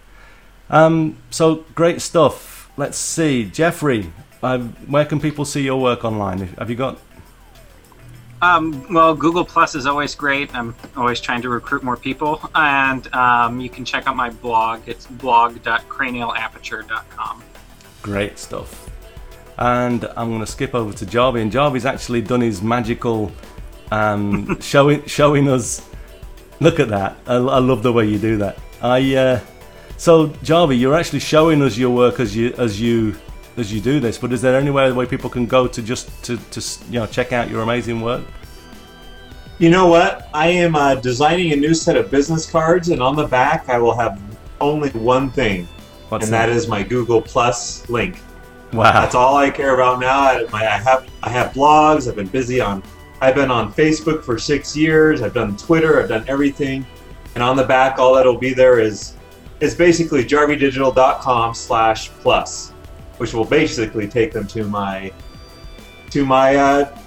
[0.68, 2.70] Um, so great stuff.
[2.76, 4.12] Let's see, Jeffrey.
[4.42, 6.38] Uh, where can people see your work online?
[6.58, 6.98] Have you got?
[8.42, 10.52] Um, well, Google Plus is always great.
[10.52, 14.80] I'm always trying to recruit more people, and um, you can check out my blog.
[14.86, 17.42] It's blog.cranialaperture.com.
[18.02, 18.90] Great stuff.
[19.58, 23.30] And I'm going to skip over to Jarby, and Jarby's actually done his magical
[23.92, 25.88] um, showing showing us.
[26.58, 27.16] Look at that!
[27.26, 28.58] I, I love the way you do that.
[28.82, 29.38] I uh,
[29.96, 33.14] so Jarby, you're actually showing us your work as you as you
[33.56, 34.18] as you do this.
[34.18, 36.60] But is there anywhere where people can go to just to, to
[36.90, 38.22] you know check out your amazing work?
[39.58, 40.28] You know what?
[40.34, 43.78] I am uh, designing a new set of business cards, and on the back, I
[43.78, 44.20] will have
[44.60, 45.68] only one thing,
[46.08, 48.20] What's and that is my Google Plus link.
[48.72, 48.92] wow.
[48.92, 50.20] That's all I care about now.
[50.20, 52.08] I, my, I have I have blogs.
[52.08, 52.82] I've been busy on.
[53.20, 55.22] I've been on Facebook for six years.
[55.22, 56.02] I've done Twitter.
[56.02, 56.84] I've done everything,
[57.34, 59.14] and on the back, all that'll be there is
[59.60, 62.71] is basically jarvydigital.com slash plus,
[63.22, 65.12] which will basically take them to my
[66.10, 66.98] to my uh,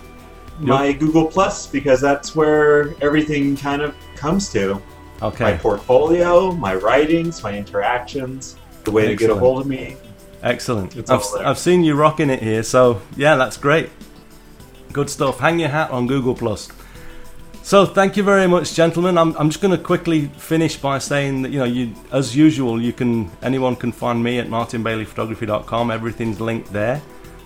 [0.59, 4.81] my Google Plus because that's where everything kind of comes to.
[5.21, 5.43] Okay.
[5.43, 8.55] My portfolio, my writings, my interactions,
[8.85, 9.97] the way to get a hold of me.
[10.41, 10.95] excellent.
[10.95, 11.25] It's I've.
[11.41, 13.89] I've seen you rocking it here, so yeah, that's great.
[14.93, 15.39] Good stuff.
[15.39, 16.69] Hang your hat on Google Plus.
[17.65, 19.17] So thank you very much, gentlemen.
[19.17, 22.79] I'm, I'm just going to quickly finish by saying that you know, you as usual,
[22.79, 25.89] you can anyone can find me at martinbaileyphotography.com.
[25.89, 27.01] Everything's linked there.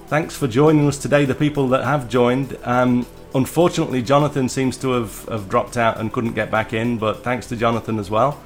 [0.07, 1.23] Thanks for joining us today.
[1.23, 2.57] The people that have joined.
[2.65, 7.23] Um, unfortunately, Jonathan seems to have, have dropped out and couldn't get back in, but
[7.23, 8.43] thanks to Jonathan as well.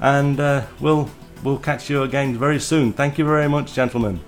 [0.00, 1.10] And uh, we'll
[1.42, 2.92] we'll catch you again very soon.
[2.92, 4.20] Thank you very much, gentlemen.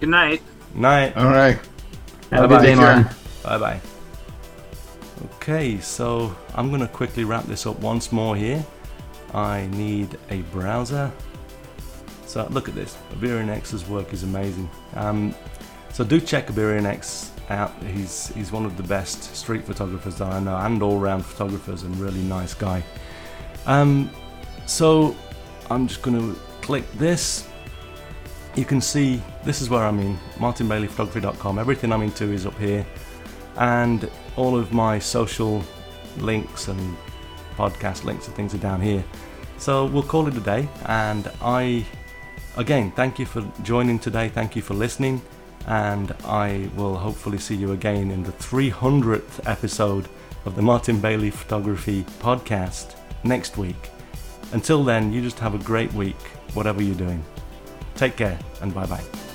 [0.00, 0.42] Good night.
[0.74, 1.16] Night.
[1.16, 1.58] All right.
[2.30, 2.56] Have a Bye-bye.
[2.58, 2.76] good day, Take.
[2.76, 3.16] Martin.
[3.42, 3.91] Bye bye.
[5.24, 8.64] Okay, so I'm going to quickly wrap this up once more here.
[9.34, 11.12] I need a browser.
[12.26, 12.96] So look at this.
[13.12, 14.68] Ibarionex's work is amazing.
[14.94, 15.34] Um,
[15.92, 17.72] so do check Iberian X out.
[17.82, 21.94] He's he's one of the best street photographers that I know, and all-round photographers, and
[21.96, 22.82] really nice guy.
[23.66, 24.10] Um,
[24.66, 25.14] so
[25.70, 27.48] I'm just going to click this.
[28.54, 31.58] You can see this is where I'm in martinbaileyphotography.com.
[31.58, 32.86] Everything I'm into is up here,
[33.56, 35.62] and all of my social
[36.18, 36.96] links and
[37.56, 39.04] podcast links and things are down here.
[39.58, 40.68] So we'll call it a day.
[40.86, 41.86] And I,
[42.56, 44.28] again, thank you for joining today.
[44.28, 45.22] Thank you for listening.
[45.66, 50.08] And I will hopefully see you again in the 300th episode
[50.44, 53.90] of the Martin Bailey Photography Podcast next week.
[54.52, 56.20] Until then, you just have a great week,
[56.54, 57.24] whatever you're doing.
[57.94, 59.31] Take care and bye bye.